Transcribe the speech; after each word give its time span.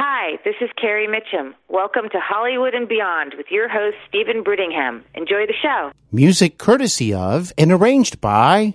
Hi, 0.00 0.38
this 0.44 0.54
is 0.60 0.70
Carrie 0.80 1.08
Mitchum. 1.08 1.54
Welcome 1.68 2.08
to 2.10 2.20
Hollywood 2.20 2.72
and 2.72 2.88
Beyond 2.88 3.34
with 3.36 3.46
your 3.50 3.68
host, 3.68 3.96
Steven 4.08 4.44
Brittingham. 4.44 5.02
Enjoy 5.12 5.44
the 5.44 5.54
show. 5.60 5.90
Music 6.12 6.56
courtesy 6.56 7.12
of 7.12 7.52
and 7.58 7.72
arranged 7.72 8.20
by 8.20 8.74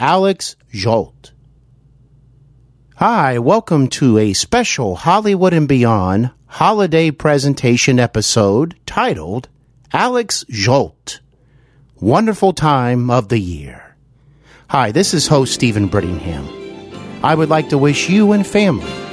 Alex 0.00 0.56
Zsolt. 0.72 1.32
Hi, 2.96 3.38
welcome 3.38 3.88
to 3.88 4.16
a 4.16 4.32
special 4.32 4.96
Hollywood 4.96 5.52
and 5.52 5.68
Beyond 5.68 6.30
holiday 6.46 7.10
presentation 7.10 8.00
episode 8.00 8.74
titled 8.86 9.50
Alex 9.92 10.46
Zsolt. 10.50 11.20
Wonderful 12.00 12.54
time 12.54 13.10
of 13.10 13.28
the 13.28 13.38
year. 13.38 13.96
Hi, 14.70 14.92
this 14.92 15.12
is 15.12 15.26
host 15.26 15.52
Steven 15.52 15.90
Brittingham. 15.90 17.22
I 17.22 17.34
would 17.34 17.50
like 17.50 17.68
to 17.68 17.76
wish 17.76 18.08
you 18.08 18.32
and 18.32 18.46
family 18.46 19.07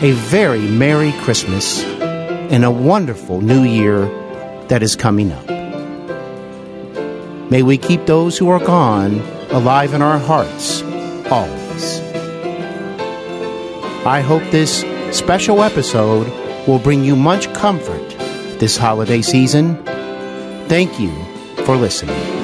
a 0.00 0.12
very 0.12 0.60
Merry 0.60 1.10
Christmas 1.22 1.82
and 1.82 2.64
a 2.64 2.70
wonderful 2.70 3.40
New 3.40 3.64
Year 3.64 4.06
that 4.68 4.80
is 4.80 4.94
coming 4.94 5.32
up. 5.32 5.44
May 7.50 7.64
we 7.64 7.78
keep 7.78 8.06
those 8.06 8.38
who 8.38 8.48
are 8.48 8.60
gone 8.60 9.18
alive 9.50 9.94
in 9.94 10.02
our 10.02 10.18
hearts 10.18 10.82
always. 11.32 12.00
I 14.06 14.20
hope 14.20 14.44
this 14.52 14.84
special 15.10 15.64
episode 15.64 16.28
will 16.68 16.78
bring 16.78 17.02
you 17.02 17.16
much 17.16 17.52
comfort 17.52 18.08
this 18.60 18.76
holiday 18.76 19.20
season. 19.20 19.84
Thank 20.68 21.00
you 21.00 21.10
for 21.64 21.76
listening. 21.76 22.37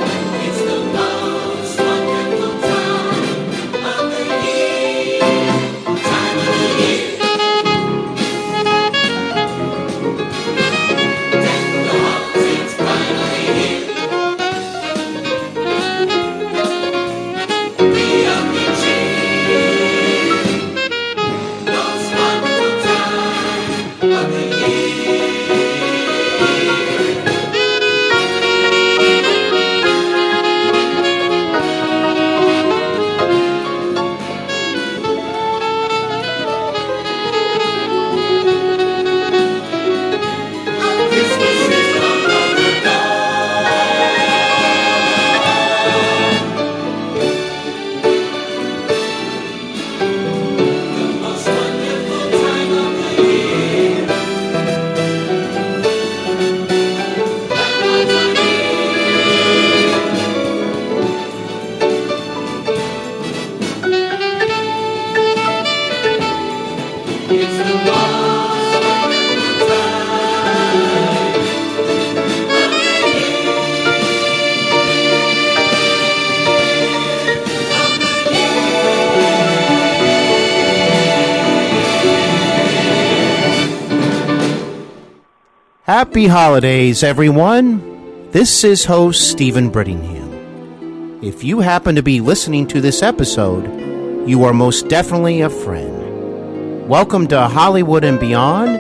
Happy 86.15 86.29
holidays, 86.29 87.03
everyone. 87.03 88.31
This 88.31 88.63
is 88.63 88.85
host 88.85 89.33
Steven 89.33 89.69
Brittingham. 89.69 91.25
If 91.25 91.43
you 91.43 91.59
happen 91.59 91.97
to 91.97 92.05
be 92.05 92.21
listening 92.21 92.69
to 92.69 92.81
this 92.81 93.03
episode, 93.03 94.29
you 94.29 94.45
are 94.45 94.53
most 94.53 94.87
definitely 94.87 95.41
a 95.41 95.51
friend. 95.51 96.89
Welcome 96.89 97.27
to 97.27 97.49
Hollywood 97.49 98.05
and 98.05 98.21
Beyond, 98.21 98.75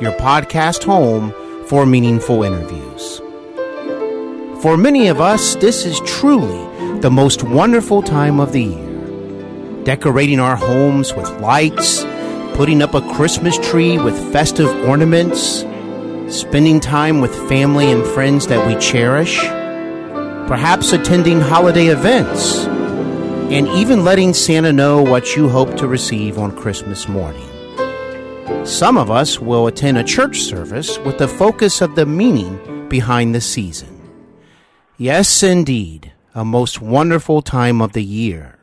your 0.00 0.12
podcast 0.12 0.84
home 0.84 1.34
for 1.66 1.84
meaningful 1.84 2.44
interviews. 2.44 3.18
For 4.62 4.78
many 4.78 5.08
of 5.08 5.20
us, 5.20 5.56
this 5.56 5.84
is 5.84 6.00
truly 6.06 7.00
the 7.00 7.10
most 7.10 7.42
wonderful 7.42 8.00
time 8.00 8.40
of 8.40 8.52
the 8.52 8.62
year. 8.62 9.84
Decorating 9.84 10.40
our 10.40 10.56
homes 10.56 11.12
with 11.12 11.28
lights, 11.42 12.04
putting 12.54 12.80
up 12.80 12.94
a 12.94 13.06
Christmas 13.12 13.58
tree 13.58 13.98
with 13.98 14.32
festive 14.32 14.74
ornaments, 14.88 15.66
spending 16.30 16.78
time 16.80 17.20
with 17.20 17.34
family 17.48 17.90
and 17.90 18.06
friends 18.06 18.46
that 18.46 18.66
we 18.66 18.76
cherish, 18.76 19.40
perhaps 20.48 20.92
attending 20.92 21.40
holiday 21.40 21.88
events, 21.88 22.66
and 23.50 23.66
even 23.68 24.04
letting 24.04 24.32
Santa 24.32 24.72
know 24.72 25.02
what 25.02 25.34
you 25.34 25.48
hope 25.48 25.76
to 25.76 25.88
receive 25.88 26.38
on 26.38 26.56
Christmas 26.56 27.08
morning. 27.08 27.46
Some 28.64 28.96
of 28.96 29.10
us 29.10 29.40
will 29.40 29.66
attend 29.66 29.98
a 29.98 30.04
church 30.04 30.40
service 30.40 30.98
with 30.98 31.18
the 31.18 31.26
focus 31.26 31.80
of 31.80 31.96
the 31.96 32.06
meaning 32.06 32.88
behind 32.88 33.34
the 33.34 33.40
season. 33.40 33.88
Yes, 34.96 35.42
indeed, 35.42 36.12
a 36.34 36.44
most 36.44 36.80
wonderful 36.80 37.42
time 37.42 37.80
of 37.80 37.92
the 37.92 38.04
year. 38.04 38.58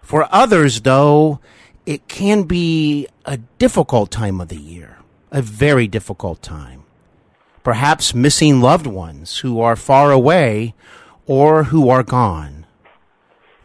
For 0.00 0.26
others, 0.32 0.82
though, 0.82 1.40
it 1.84 2.08
can 2.08 2.44
be 2.44 3.08
a 3.24 3.38
difficult 3.58 4.10
time 4.10 4.40
of 4.40 4.48
the 4.48 4.56
year, 4.56 4.97
a 5.30 5.42
very 5.42 5.86
difficult 5.86 6.42
time 6.42 6.84
perhaps 7.68 8.14
missing 8.14 8.62
loved 8.62 8.86
ones 8.86 9.40
who 9.40 9.60
are 9.60 9.76
far 9.76 10.10
away 10.10 10.74
or 11.26 11.64
who 11.64 11.90
are 11.90 12.02
gone. 12.02 12.64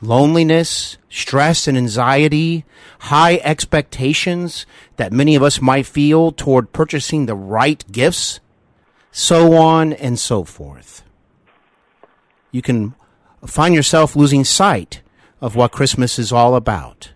Loneliness, 0.01 0.97
stress, 1.07 1.69
and 1.69 1.77
anxiety, 1.77 2.65
high 2.99 3.37
expectations 3.45 4.65
that 4.97 5.13
many 5.13 5.35
of 5.35 5.41
us 5.41 5.61
might 5.61 5.85
feel 5.85 6.33
toward 6.33 6.73
purchasing 6.73 7.27
the 7.27 7.35
right 7.35 7.89
gifts, 7.93 8.41
so 9.09 9.53
on 9.53 9.93
and 9.93 10.19
so 10.19 10.43
forth. 10.43 11.03
You 12.51 12.61
can 12.61 12.95
find 13.47 13.73
yourself 13.73 14.17
losing 14.17 14.43
sight 14.43 15.01
of 15.39 15.55
what 15.55 15.71
Christmas 15.71 16.19
is 16.19 16.33
all 16.33 16.55
about. 16.55 17.13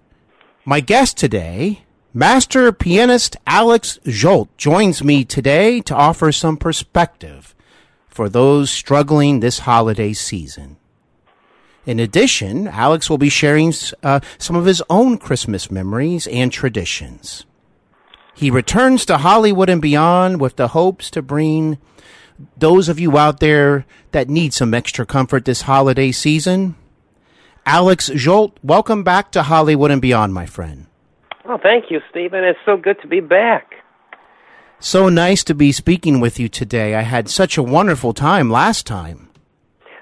My 0.63 0.79
guest 0.79 1.17
today 1.17 1.83
Master 2.17 2.71
pianist 2.71 3.37
Alex 3.45 3.99
Zsolt 4.03 4.47
joins 4.57 5.03
me 5.03 5.23
today 5.23 5.81
to 5.81 5.93
offer 5.93 6.31
some 6.31 6.57
perspective 6.57 7.53
for 8.07 8.27
those 8.27 8.71
struggling 8.71 9.39
this 9.39 9.59
holiday 9.59 10.13
season. 10.13 10.77
In 11.85 11.99
addition, 11.99 12.67
Alex 12.69 13.07
will 13.07 13.19
be 13.19 13.29
sharing 13.29 13.71
uh, 14.01 14.21
some 14.39 14.55
of 14.55 14.65
his 14.65 14.81
own 14.89 15.19
Christmas 15.19 15.69
memories 15.69 16.25
and 16.25 16.51
traditions. 16.51 17.45
He 18.33 18.49
returns 18.49 19.05
to 19.05 19.19
Hollywood 19.19 19.69
and 19.69 19.79
beyond 19.79 20.41
with 20.41 20.55
the 20.55 20.69
hopes 20.69 21.11
to 21.11 21.21
bring 21.21 21.77
those 22.57 22.89
of 22.89 22.99
you 22.99 23.15
out 23.15 23.41
there 23.41 23.85
that 24.11 24.27
need 24.27 24.55
some 24.55 24.73
extra 24.73 25.05
comfort 25.05 25.45
this 25.45 25.61
holiday 25.61 26.11
season. 26.11 26.77
Alex 27.63 28.09
Zsolt, 28.09 28.53
welcome 28.63 29.03
back 29.03 29.31
to 29.33 29.43
Hollywood 29.43 29.91
and 29.91 30.01
beyond, 30.01 30.33
my 30.33 30.47
friend. 30.47 30.87
Oh, 31.49 31.57
thank 31.61 31.85
you, 31.89 32.01
Steven. 32.09 32.43
It's 32.43 32.59
so 32.65 32.75
good 32.75 32.97
to 33.01 33.07
be 33.07 33.21
back. 33.21 33.71
So 34.79 35.07
nice 35.07 35.43
to 35.45 35.55
be 35.55 35.71
speaking 35.71 36.19
with 36.19 36.39
you 36.39 36.49
today. 36.49 36.93
I 36.93 37.01
had 37.01 37.29
such 37.29 37.57
a 37.57 37.63
wonderful 37.63 38.13
time 38.13 38.51
last 38.51 38.85
time. 38.85 39.29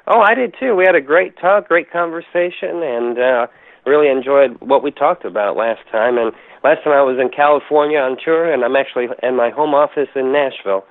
Oh, 0.08 0.20
I 0.20 0.34
did 0.34 0.56
too. 0.60 0.76
We 0.76 0.86
had 0.86 0.96
a 0.96 1.02
great 1.02 1.38
talk, 1.38 1.68
great 1.68 1.92
conversation, 1.92 2.82
and 2.84 3.18
uh, 3.18 3.48
really 3.86 4.10
enjoyed 4.10 4.60
what 4.60 4.84
we 4.84 4.92
talked 4.92 5.24
about 5.24 5.56
last 5.56 5.82
time. 5.92 6.18
And 6.18 6.34
last 6.64 6.84
time 6.84 6.94
I 6.94 7.04
was 7.04 7.18
in 7.22 7.30
California 7.30 8.00
on 8.00 8.18
tour, 8.24 8.52
and 8.52 8.64
I'm 8.64 8.76
actually 8.76 9.08
in 9.24 9.36
my 9.36 9.52
home 9.52 9.74
office 9.74 10.10
in 10.16 10.32
Nashville 10.34 10.84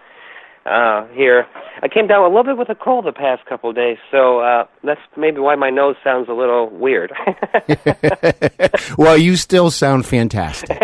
uh, 0.66 1.06
here. 1.08 1.46
I 1.82 1.88
came 1.88 2.06
down 2.06 2.22
a 2.22 2.28
little 2.28 2.44
bit 2.44 2.56
with 2.56 2.68
a 2.70 2.74
cold 2.74 3.04
the 3.06 3.12
past 3.12 3.44
couple 3.46 3.70
of 3.70 3.76
days, 3.76 3.98
so 4.10 4.40
uh, 4.40 4.66
that's 4.82 5.00
maybe 5.16 5.38
why 5.38 5.54
my 5.56 5.70
nose 5.70 5.96
sounds 6.02 6.28
a 6.28 6.32
little 6.32 6.70
weird. 6.70 7.12
well, 8.98 9.16
you 9.16 9.36
still 9.36 9.70
sound 9.70 10.06
fantastic. 10.06 10.80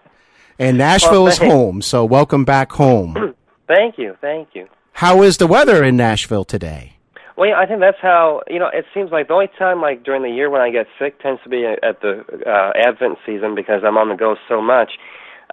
and 0.58 0.78
Nashville 0.78 1.24
well, 1.24 1.32
is 1.32 1.38
home, 1.38 1.82
so 1.82 2.04
welcome 2.04 2.44
back 2.44 2.72
home. 2.72 3.34
thank 3.68 3.98
you, 3.98 4.16
thank 4.20 4.48
you. 4.54 4.66
How 4.92 5.22
is 5.22 5.36
the 5.36 5.46
weather 5.46 5.84
in 5.84 5.96
Nashville 5.96 6.44
today? 6.44 6.94
Well, 7.36 7.50
yeah, 7.50 7.58
I 7.60 7.66
think 7.66 7.78
that's 7.78 8.00
how 8.02 8.42
you 8.48 8.58
know. 8.58 8.68
It 8.72 8.84
seems 8.92 9.12
like 9.12 9.28
the 9.28 9.34
only 9.34 9.50
time, 9.56 9.80
like 9.80 10.02
during 10.02 10.22
the 10.22 10.30
year, 10.30 10.50
when 10.50 10.60
I 10.60 10.70
get 10.70 10.88
sick, 10.98 11.20
tends 11.20 11.40
to 11.44 11.48
be 11.48 11.64
at 11.64 12.00
the 12.00 12.24
uh, 12.44 12.72
Advent 12.76 13.18
season 13.24 13.54
because 13.54 13.82
I'm 13.86 13.96
on 13.96 14.08
the 14.08 14.16
go 14.16 14.34
so 14.48 14.60
much. 14.60 14.90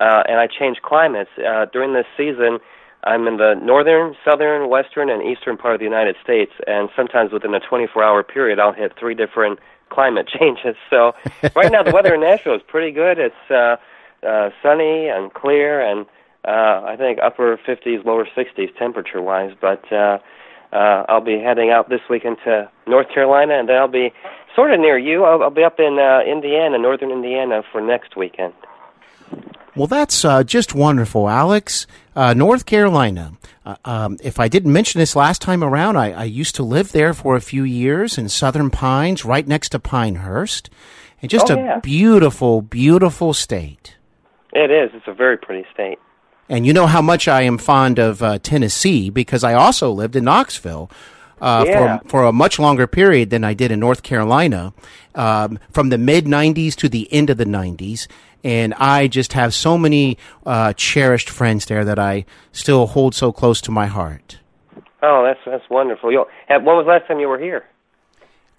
uh, 0.01 0.23
and 0.27 0.39
I 0.39 0.47
change 0.47 0.77
climates 0.81 1.29
uh, 1.37 1.65
during 1.71 1.93
this 1.93 2.05
season. 2.17 2.59
I'm 3.05 3.27
in 3.27 3.37
the 3.37 3.53
northern, 3.61 4.15
southern, 4.25 4.67
western, 4.69 5.09
and 5.09 5.21
eastern 5.21 5.57
part 5.57 5.75
of 5.75 5.79
the 5.79 5.85
United 5.85 6.15
States, 6.23 6.51
and 6.65 6.89
sometimes 6.95 7.31
within 7.31 7.53
a 7.53 7.59
24-hour 7.59 8.23
period, 8.23 8.59
I'll 8.59 8.73
hit 8.73 8.93
three 8.99 9.13
different 9.13 9.59
climate 9.89 10.27
changes. 10.27 10.75
So 10.89 11.13
right 11.55 11.71
now, 11.71 11.83
the 11.83 11.91
weather 11.91 12.15
in 12.15 12.21
Nashville 12.21 12.55
is 12.55 12.61
pretty 12.67 12.91
good. 12.91 13.19
It's 13.19 13.51
uh, 13.51 13.77
uh, 14.27 14.49
sunny 14.63 15.07
and 15.07 15.33
clear, 15.33 15.79
and 15.79 16.05
uh, 16.43 16.81
I 16.85 16.95
think 16.97 17.19
upper 17.21 17.57
50s, 17.57 18.03
lower 18.03 18.27
60s 18.35 18.75
temperature-wise. 18.77 19.55
But 19.61 19.91
uh, 19.91 20.17
uh, 20.73 21.05
I'll 21.07 21.21
be 21.21 21.39
heading 21.39 21.69
out 21.69 21.89
this 21.89 22.01
weekend 22.09 22.37
to 22.45 22.69
North 22.87 23.09
Carolina, 23.13 23.59
and 23.59 23.69
then 23.69 23.77
I'll 23.77 23.87
be 23.87 24.11
sort 24.55 24.73
of 24.73 24.79
near 24.79 24.97
you. 24.97 25.23
I'll, 25.23 25.43
I'll 25.43 25.49
be 25.51 25.63
up 25.63 25.79
in 25.79 25.99
uh, 25.99 26.21
Indiana, 26.29 26.79
northern 26.79 27.11
Indiana, 27.11 27.61
for 27.71 27.81
next 27.81 28.17
weekend. 28.17 28.53
Well, 29.75 29.87
that's 29.87 30.23
uh, 30.23 30.43
just 30.43 30.73
wonderful, 30.73 31.29
Alex. 31.29 31.85
Uh, 32.15 32.33
North 32.33 32.65
Carolina. 32.65 33.33
Uh, 33.65 33.75
um, 33.83 34.17
if 34.23 34.39
I 34.39 34.47
didn't 34.47 34.71
mention 34.71 34.99
this 34.99 35.15
last 35.15 35.41
time 35.41 35.63
around, 35.63 35.97
I, 35.97 36.11
I, 36.11 36.23
used 36.23 36.55
to 36.55 36.63
live 36.63 36.91
there 36.91 37.13
for 37.13 37.35
a 37.35 37.41
few 37.41 37.63
years 37.63 38.17
in 38.17 38.29
Southern 38.29 38.69
Pines, 38.69 39.25
right 39.25 39.45
next 39.45 39.69
to 39.69 39.79
Pinehurst, 39.79 40.69
and 41.21 41.29
just 41.29 41.51
oh, 41.51 41.55
a 41.55 41.57
yeah. 41.57 41.79
beautiful, 41.79 42.61
beautiful 42.61 43.33
state. 43.33 43.97
It 44.53 44.71
is. 44.71 44.91
It's 44.93 45.07
a 45.07 45.13
very 45.13 45.37
pretty 45.37 45.67
state. 45.73 45.99
And 46.47 46.65
you 46.65 46.73
know 46.73 46.87
how 46.87 47.01
much 47.01 47.27
I 47.27 47.41
am 47.41 47.57
fond 47.57 47.99
of 47.99 48.21
uh, 48.21 48.39
Tennessee 48.39 49.09
because 49.09 49.43
I 49.43 49.53
also 49.53 49.91
lived 49.91 50.15
in 50.15 50.23
Knoxville 50.23 50.89
uh, 51.41 51.65
Yeah. 51.67 51.97
for, 51.99 52.09
for 52.09 52.23
a 52.23 52.31
much 52.31 52.59
longer 52.59 52.87
period 52.87 53.29
than 53.29 53.43
I 53.43 53.53
did 53.53 53.71
in 53.71 53.79
North 53.79 54.03
Carolina, 54.03 54.73
um, 55.15 55.59
from 55.71 55.89
the 55.89 55.97
mid 55.97 56.25
90s 56.25 56.75
to 56.75 56.87
the 56.89 57.11
end 57.11 57.29
of 57.29 57.37
the 57.37 57.45
90s. 57.45 58.07
And 58.45 58.75
I 58.75 59.07
just 59.07 59.33
have 59.33 59.55
so 59.55 59.75
many 59.75 60.19
uh, 60.45 60.73
cherished 60.73 61.31
friends 61.31 61.65
there 61.65 61.83
that 61.83 61.97
I 61.97 62.25
still 62.51 62.85
hold 62.85 63.15
so 63.15 63.31
close 63.31 63.59
to 63.61 63.71
my 63.71 63.87
heart. 63.87 64.37
Oh, 65.01 65.23
that's 65.23 65.39
that's 65.45 65.67
wonderful. 65.69 66.11
You'll, 66.11 66.27
when 66.47 66.63
was 66.63 66.85
the 66.85 66.91
last 66.91 67.07
time 67.07 67.19
you 67.19 67.27
were 67.27 67.39
here? 67.39 67.65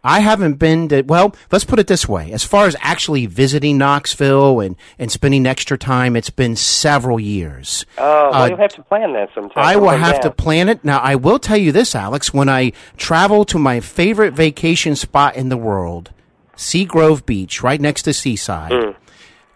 I 0.03 0.21
haven't 0.21 0.55
been 0.55 0.89
to, 0.89 1.03
well, 1.03 1.35
let's 1.51 1.65
put 1.65 1.79
it 1.81 1.87
this 1.87 2.09
way. 2.09 2.31
As 2.33 2.45
far 2.45 2.67
as 2.67 2.77
actually 2.81 3.27
visiting 3.27 3.77
Knoxville 3.79 4.61
and, 4.61 4.77
and 4.99 5.11
spending 5.11 5.47
extra 5.47 5.77
time, 5.79 6.15
it's 6.15 6.31
been 6.31 6.55
several 6.55 7.19
years. 7.19 7.85
Oh, 7.99 8.31
well, 8.31 8.43
Uh, 8.43 8.49
you'll 8.49 8.59
have 8.59 8.75
to 8.75 8.83
plan 8.83 9.13
that 9.15 9.31
sometime. 9.35 9.65
I 9.65 9.75
will 9.77 9.91
have 9.91 10.21
to 10.21 10.31
plan 10.31 10.69
it. 10.69 10.85
Now, 10.85 10.99
I 10.99 11.17
will 11.17 11.41
tell 11.41 11.57
you 11.57 11.73
this, 11.73 11.95
Alex. 11.97 12.33
When 12.33 12.49
I 12.49 12.73
travel 12.97 13.45
to 13.47 13.59
my 13.59 13.81
favorite 13.81 14.35
vacation 14.35 14.95
spot 14.95 15.35
in 15.35 15.49
the 15.49 15.57
world, 15.57 16.11
Seagrove 16.57 17.27
Beach, 17.27 17.63
right 17.65 17.81
next 17.81 18.03
to 18.03 18.13
Seaside, 18.13 18.73
Hmm. 18.73 18.91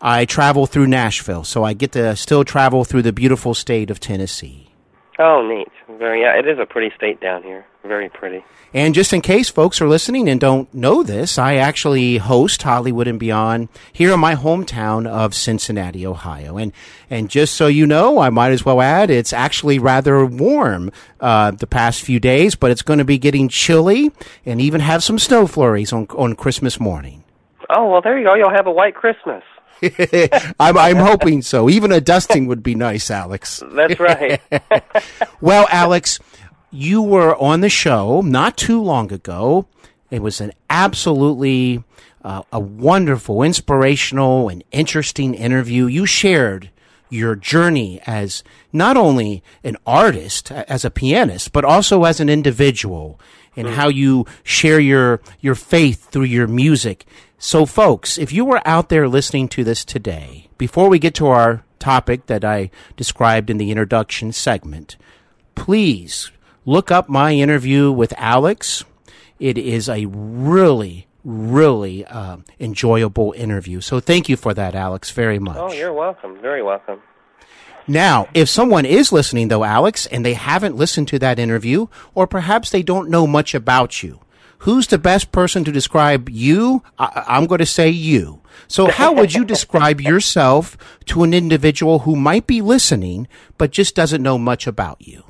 I 0.01 0.25
travel 0.25 0.67
through 0.67 0.87
Nashville. 0.87 1.45
So 1.45 1.65
I 1.65 1.73
get 1.73 1.93
to 1.93 2.17
still 2.17 2.45
travel 2.45 2.85
through 2.85 3.03
the 3.03 3.13
beautiful 3.13 3.55
state 3.55 3.91
of 3.91 4.01
Tennessee. 4.01 4.69
Oh, 5.19 5.47
neat. 5.47 5.69
Very. 5.99 6.23
Yeah, 6.23 6.39
it 6.39 6.49
is 6.49 6.59
a 6.59 6.65
pretty 6.65 6.95
state 6.97 7.21
down 7.21 7.43
here. 7.43 7.67
Very 7.83 8.09
pretty. 8.09 8.43
And 8.73 8.95
just 8.95 9.13
in 9.13 9.21
case 9.21 9.51
folks 9.51 9.81
are 9.81 9.89
listening 9.89 10.29
and 10.29 10.41
don't 10.41 10.73
know 10.73 11.03
this, 11.03 11.39
I 11.39 11.57
actually 11.57 12.19
host 12.19 12.63
Hollywood 12.63 13.09
and 13.09 13.19
Beyond 13.19 13.69
here 13.93 14.13
in 14.13 14.21
my 14.21 14.35
hometown 14.35 15.07
of 15.07 15.35
Cincinnati, 15.35 16.07
Ohio. 16.07 16.57
And 16.57 16.73
and 17.11 17.29
just 17.29 17.55
so 17.55 17.67
you 17.67 17.87
know, 17.87 18.19
I 18.19 18.31
might 18.31 18.53
as 18.53 18.65
well 18.65 18.81
add 18.81 19.11
it's 19.11 19.33
actually 19.33 19.79
rather 19.79 20.25
warm 20.25 20.91
uh, 21.21 21.51
the 21.51 21.67
past 21.67 22.03
few 22.03 22.21
days, 22.21 22.55
but 22.55 22.71
it's 22.71 22.83
going 22.83 22.99
to 22.99 23.05
be 23.05 23.19
getting 23.19 23.49
chilly 23.49 24.13
and 24.47 24.61
even 24.61 24.81
have 24.81 25.03
some 25.03 25.19
snow 25.19 25.47
flurries 25.47 25.93
on 25.93 26.07
on 26.11 26.35
Christmas 26.35 26.79
morning. 26.81 27.25
Oh, 27.69 27.91
well, 27.91 28.01
there 28.01 28.19
you 28.19 28.25
go. 28.25 28.35
You'll 28.35 28.51
have 28.51 28.67
a 28.67 28.73
white 28.73 28.95
Christmas. 28.95 29.43
I'm 30.61 30.77
I'm 30.77 30.97
hoping 30.97 31.43
so. 31.43 31.69
Even 31.69 31.93
a 31.93 32.01
dusting 32.01 32.47
would 32.47 32.63
be 32.63 32.75
nice, 32.75 33.11
Alex. 33.11 33.63
That's 33.73 33.99
right. 34.01 34.41
Well, 35.43 35.67
Alex, 35.71 36.19
you 36.71 37.01
were 37.01 37.35
on 37.37 37.63
the 37.63 37.71
show 37.71 38.21
not 38.21 38.59
too 38.59 38.83
long 38.83 39.11
ago. 39.11 39.67
It 40.11 40.21
was 40.21 40.39
an 40.43 40.53
absolutely 40.69 41.83
uh, 42.23 42.43
a 42.53 42.61
wonderful, 42.61 43.43
inspirational, 43.43 44.51
and 44.51 44.63
interesting 44.71 45.33
interview. 45.35 45.87
You 45.87 46.05
shared 46.05 46.71
your 47.09 47.35
journey 47.35 48.01
as 48.07 48.45
not 48.73 48.97
only 48.97 49.43
an 49.65 49.77
artist, 49.87 50.53
as 50.53 50.85
a 50.85 50.91
pianist, 50.91 51.53
but 51.53 51.65
also 51.65 52.05
as 52.05 52.21
an 52.21 52.29
individual, 52.29 53.19
and 53.57 53.69
how 53.69 53.89
you 53.89 54.27
share 54.43 54.81
your 54.81 55.21
your 55.41 55.55
faith 55.55 56.11
through 56.11 56.25
your 56.25 56.47
music. 56.47 57.07
So, 57.39 57.65
folks, 57.65 58.19
if 58.19 58.33
you 58.33 58.45
were 58.45 58.61
out 58.67 58.91
there 58.91 59.09
listening 59.09 59.49
to 59.49 59.65
this 59.65 59.85
today, 59.85 60.49
before 60.59 60.89
we 60.89 60.99
get 60.99 61.15
to 61.15 61.29
our 61.29 61.65
topic 61.79 62.27
that 62.27 62.45
I 62.45 62.71
described 62.97 63.49
in 63.49 63.57
the 63.57 63.71
introduction 63.71 64.33
segment, 64.33 64.97
please 65.55 66.31
look 66.67 66.91
up 66.91 67.09
my 67.09 67.33
interview 67.33 67.91
with 67.91 68.13
Alex. 68.19 68.85
It 69.39 69.57
is 69.57 69.89
a 69.89 70.05
really, 70.07 71.07
really 71.25 72.05
uh, 72.05 72.39
enjoyable 72.61 73.33
interview. 73.37 73.81
So 73.81 74.01
thank 74.01 74.29
you 74.29 74.37
for 74.37 74.53
that, 74.53 74.75
Alex, 74.75 75.11
very 75.11 75.39
much. 75.39 75.57
oh, 75.57 75.73
you're 75.73 75.95
welcome. 75.95 76.39
Very 76.43 76.63
welcome. 76.63 77.01
Now, 77.91 78.29
if 78.35 78.49
someone 78.49 78.87
is 78.87 79.11
listening, 79.11 79.49
though, 79.49 79.65
Alex, 79.65 80.07
and 80.07 80.25
they 80.25 80.35
haven't 80.35 80.77
listened 80.77 81.09
to 81.09 81.19
that 81.19 81.41
interview, 81.41 81.89
or 82.15 82.29
perhaps 82.29 82.71
they 82.71 82.85
don't 82.85 83.11
know 83.11 83.27
much 83.27 83.53
about 83.53 84.01
you, 84.01 84.21
who's 84.59 84.87
the 84.87 84.97
best 84.97 85.33
person 85.33 85.65
to 85.65 85.73
describe 85.73 86.29
you? 86.29 86.85
I- 87.01 87.25
I'm 87.27 87.47
going 87.47 87.59
to 87.59 87.67
say 87.67 87.89
you. 87.89 88.43
So, 88.69 88.87
how 88.87 89.13
would 89.15 89.35
you 89.35 89.45
describe 89.45 90.01
yourself 90.13 90.79
to 91.07 91.25
an 91.25 91.35
individual 91.35 92.01
who 92.01 92.15
might 92.15 92.47
be 92.47 92.63
listening 92.63 93.27
but 93.59 93.73
just 93.73 93.97
doesn't 93.97 94.23
know 94.23 94.39
much 94.39 94.69
about 94.69 95.05
you? 95.05 95.25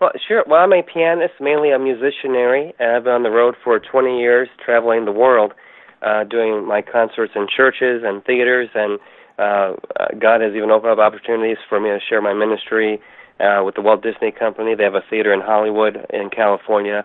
Well, 0.00 0.10
sure. 0.26 0.42
Well, 0.48 0.58
I'm 0.58 0.72
a 0.72 0.82
pianist, 0.82 1.34
mainly 1.40 1.70
a 1.70 1.78
musicianary, 1.78 2.72
and 2.80 2.96
I've 2.96 3.04
been 3.04 3.12
on 3.12 3.22
the 3.22 3.30
road 3.30 3.54
for 3.62 3.78
20 3.78 4.18
years, 4.18 4.48
traveling 4.64 5.04
the 5.04 5.12
world, 5.12 5.54
uh, 6.02 6.24
doing 6.24 6.66
my 6.66 6.82
concerts 6.82 7.34
in 7.36 7.46
churches 7.46 8.02
and 8.04 8.24
theaters, 8.24 8.68
and 8.74 8.98
uh, 9.38 9.74
uh, 9.98 10.08
God 10.18 10.40
has 10.40 10.54
even 10.54 10.70
opened 10.70 10.92
up 10.92 10.98
opportunities 10.98 11.58
for 11.68 11.80
me 11.80 11.90
to 11.90 11.98
share 12.08 12.20
my 12.20 12.34
ministry 12.34 13.00
uh, 13.40 13.62
with 13.64 13.74
the 13.76 13.82
Walt 13.82 14.02
Disney 14.02 14.32
Company. 14.32 14.74
They 14.74 14.84
have 14.84 14.94
a 14.94 15.04
theater 15.08 15.32
in 15.32 15.40
Hollywood, 15.40 16.06
in 16.10 16.30
California, 16.30 17.04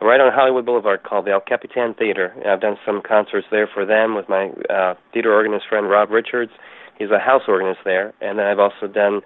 uh, 0.00 0.06
right 0.06 0.20
on 0.20 0.32
Hollywood 0.32 0.64
Boulevard, 0.64 1.02
called 1.02 1.26
the 1.26 1.32
El 1.32 1.40
Capitan 1.40 1.94
Theater. 1.94 2.34
I've 2.46 2.60
done 2.60 2.76
some 2.86 3.02
concerts 3.02 3.46
there 3.50 3.68
for 3.72 3.84
them 3.84 4.14
with 4.14 4.28
my 4.28 4.50
uh, 4.70 4.94
theater 5.12 5.32
organist 5.32 5.66
friend 5.68 5.88
Rob 5.88 6.10
Richards. 6.10 6.52
He's 6.98 7.10
a 7.10 7.18
house 7.18 7.42
organist 7.48 7.80
there, 7.84 8.14
and 8.20 8.38
then 8.38 8.46
I've 8.46 8.58
also 8.58 8.86
done 8.86 9.20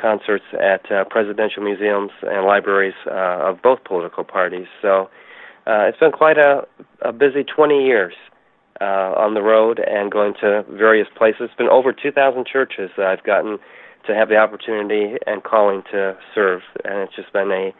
concerts 0.00 0.44
at 0.58 0.90
uh, 0.90 1.04
presidential 1.04 1.62
museums 1.62 2.10
and 2.22 2.46
libraries 2.46 2.94
uh, 3.06 3.50
of 3.50 3.62
both 3.62 3.84
political 3.84 4.24
parties. 4.24 4.66
So 4.80 5.10
uh, 5.66 5.84
it's 5.86 5.98
been 5.98 6.12
quite 6.12 6.38
a, 6.38 6.66
a 7.02 7.12
busy 7.12 7.44
20 7.44 7.84
years 7.84 8.14
uh, 8.80 9.12
on 9.16 9.34
the 9.34 9.42
road 9.42 9.78
and 9.78 10.10
going 10.10 10.34
to 10.40 10.64
various 10.70 11.08
places. 11.16 11.42
It's 11.42 11.54
been 11.54 11.68
over 11.68 11.92
2,000 11.92 12.46
churches 12.46 12.90
that 12.96 13.06
I've 13.06 13.24
gotten 13.24 13.58
to 14.06 14.14
have 14.14 14.28
the 14.28 14.36
opportunity 14.36 15.16
and 15.26 15.42
calling 15.44 15.82
to 15.92 16.16
serve, 16.34 16.62
and 16.84 17.00
it's 17.00 17.14
just 17.14 17.32
been 17.32 17.50
a 17.50 17.72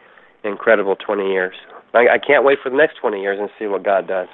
incredible 0.47 0.95
20 0.95 1.31
years. 1.31 1.55
I, 1.93 2.07
I 2.07 2.17
can't 2.17 2.45
wait 2.45 2.59
for 2.61 2.69
the 2.69 2.77
next 2.77 2.97
20 3.01 3.21
years 3.21 3.39
and 3.39 3.49
see 3.59 3.67
what 3.67 3.83
God 3.83 4.07
does. 4.07 4.27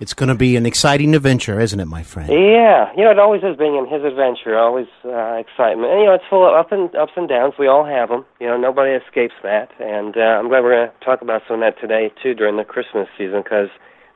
It's 0.00 0.14
going 0.14 0.30
to 0.30 0.34
be 0.34 0.56
an 0.56 0.64
exciting 0.64 1.14
adventure, 1.14 1.60
isn't 1.60 1.78
it, 1.78 1.84
my 1.84 2.02
friend? 2.02 2.30
Yeah, 2.30 2.90
you 2.96 3.04
know, 3.04 3.10
it 3.10 3.18
always 3.18 3.42
is 3.42 3.54
being 3.58 3.76
in 3.76 3.84
his 3.84 4.02
adventure, 4.02 4.56
always 4.56 4.86
uh, 5.04 5.36
excitement. 5.36 5.92
And, 5.92 6.00
you 6.00 6.06
know, 6.06 6.14
it's 6.14 6.24
full 6.30 6.48
of 6.48 6.54
up 6.54 6.72
and 6.72 6.94
ups 6.96 7.12
and 7.16 7.28
downs. 7.28 7.52
We 7.58 7.68
all 7.68 7.84
have 7.84 8.08
them. 8.08 8.24
You 8.40 8.46
know, 8.46 8.56
nobody 8.56 8.92
escapes 8.92 9.34
that. 9.42 9.68
And 9.78 10.16
uh, 10.16 10.40
I'm 10.40 10.48
glad 10.48 10.64
we're 10.64 10.72
going 10.72 10.88
to 10.88 11.04
talk 11.04 11.20
about 11.20 11.42
some 11.46 11.60
of 11.60 11.68
that 11.68 11.78
today 11.78 12.10
too 12.22 12.32
during 12.32 12.56
the 12.56 12.64
Christmas 12.64 13.08
season 13.18 13.42
because 13.44 13.68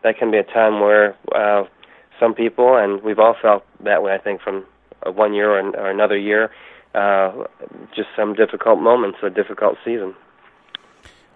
that 0.05 0.19
can 0.19 0.31
be 0.31 0.39
a 0.39 0.45
time 0.45 0.81
where 0.81 1.17
uh, 1.35 1.65
some 2.21 2.35
people, 2.35 2.77
and 2.77 3.03
we've 3.03 3.19
all 3.19 3.35
felt 3.41 3.65
that 3.83 4.03
way, 4.03 4.15
I 4.15 4.19
think, 4.19 4.41
from 4.41 4.65
uh, 5.05 5.11
one 5.11 5.35
year 5.35 5.59
or, 5.59 5.77
or 5.77 5.91
another 5.91 6.17
year, 6.17 6.51
uh, 6.95 7.45
just 7.97 8.09
some 8.17 8.35
difficult 8.35 8.81
moments, 8.81 9.19
a 9.23 9.31
difficult 9.31 9.77
season. 9.85 10.15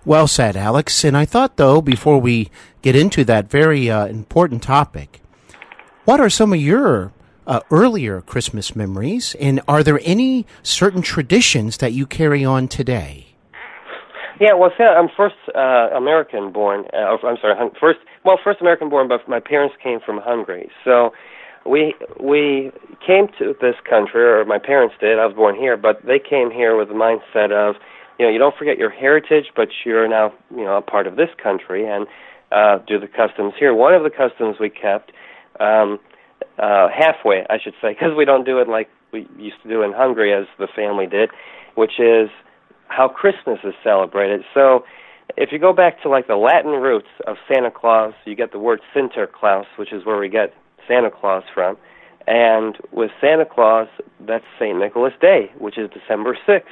Well 0.05 0.29
said, 0.29 0.57
Alex. 0.57 1.05
And 1.05 1.17
I 1.17 1.25
thought, 1.25 1.57
though, 1.57 1.83
before 1.83 2.21
we 2.21 2.51
get 2.83 2.95
into 2.95 3.25
that 3.25 3.51
very 3.51 3.91
uh, 3.91 4.07
important 4.07 4.63
topic, 4.63 5.21
what 6.05 6.21
are 6.21 6.31
some 6.31 6.53
of 6.53 6.61
your 6.61 7.13
uh, 7.47 7.61
earlier 7.71 8.21
Christmas 8.21 8.77
memories? 8.77 9.35
And 9.41 9.61
are 9.67 9.83
there 9.83 10.01
any 10.05 10.47
certain 10.63 11.03
traditions 11.03 11.79
that 11.79 11.93
you 11.93 12.07
carry 12.07 12.45
on 12.45 12.69
today? 12.69 13.27
Yeah, 14.41 14.55
well, 14.55 14.71
see, 14.79 14.85
I'm 14.85 15.09
first 15.17 15.35
uh, 15.53 15.89
American 15.97 16.53
born. 16.53 16.85
Uh, 16.93 17.17
I'm 17.27 17.37
sorry, 17.41 17.71
first 17.81 17.99
well, 18.29 18.39
first 18.45 18.61
American 18.61 18.91
born, 18.91 19.09
but 19.09 19.27
my 19.27 19.41
parents 19.41 19.75
came 19.83 20.01
from 20.05 20.19
Hungary. 20.19 20.71
So 20.85 21.13
we 21.65 21.95
we 22.21 22.71
came 23.07 23.29
to 23.39 23.55
this 23.59 23.77
country, 23.89 24.21
or 24.21 24.45
my 24.45 24.59
parents 24.59 24.95
did. 25.01 25.19
I 25.19 25.25
was 25.25 25.35
born 25.35 25.57
here, 25.57 25.79
but 25.79 26.05
they 26.05 26.19
came 26.19 26.51
here 26.51 26.77
with 26.77 26.89
the 26.89 26.95
mindset 26.95 27.53
of, 27.53 27.77
you 28.19 28.27
know, 28.27 28.31
you 28.31 28.39
don't 28.39 28.55
forget 28.55 28.77
your 28.77 28.91
heritage, 28.91 29.47
but 29.57 29.69
you're 29.83 30.07
now 30.07 30.35
you 30.51 30.65
know 30.65 30.77
a 30.77 30.83
part 30.83 31.07
of 31.07 31.17
this 31.17 31.31
country 31.43 31.89
and 31.89 32.07
uh, 32.53 32.85
do 32.87 33.01
the 33.01 33.09
customs 33.09 33.55
here. 33.59 33.73
One 33.73 33.95
of 33.95 34.03
the 34.03 34.11
customs 34.11 34.57
we 34.61 34.69
kept. 34.69 35.11
Um, 35.59 35.99
uh, 36.59 36.89
halfway, 36.89 37.47
I 37.49 37.59
should 37.63 37.75
say, 37.81 37.95
because 37.95 38.17
we 38.17 38.25
don't 38.25 38.45
do 38.45 38.59
it 38.59 38.69
like 38.69 38.89
we 39.13 39.27
used 39.39 39.63
to 39.63 39.69
do 39.69 39.83
in 39.83 39.93
Hungary, 39.93 40.35
as 40.35 40.47
the 40.59 40.67
family 40.75 41.07
did, 41.07 41.31
which 41.77 41.99
is 41.99 42.29
how 42.89 43.09
Christmas 43.09 43.59
is 43.65 43.75
celebrated. 43.83 44.43
So, 44.53 44.85
if 45.37 45.53
you 45.53 45.59
go 45.59 45.73
back 45.73 46.03
to 46.03 46.09
like 46.09 46.27
the 46.27 46.37
Latin 46.37 46.73
roots 46.73 47.09
of 47.27 47.37
Santa 47.47 47.71
Claus, 47.71 48.15
you 48.25 48.35
get 48.35 48.53
the 48.53 48.59
word 48.59 48.81
Sinterklaas, 48.95 49.67
which 49.77 49.93
is 49.93 50.05
where 50.05 50.19
we 50.19 50.29
get 50.29 50.55
Santa 50.87 51.11
Claus 51.11 51.45
from. 51.55 51.77
And 52.27 52.77
with 52.93 53.11
Santa 53.21 53.47
Claus, 53.47 53.89
that's 54.21 54.45
St. 54.59 54.79
Nicholas 54.79 55.15
Day, 55.21 55.51
which 55.59 55.79
is 55.79 55.89
December 55.91 56.37
6th. 56.47 56.63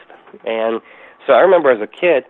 And 0.45 0.81
so 1.27 1.33
I 1.33 1.41
remember 1.41 1.71
as 1.71 1.81
a 1.81 1.87
kid, 1.87 2.25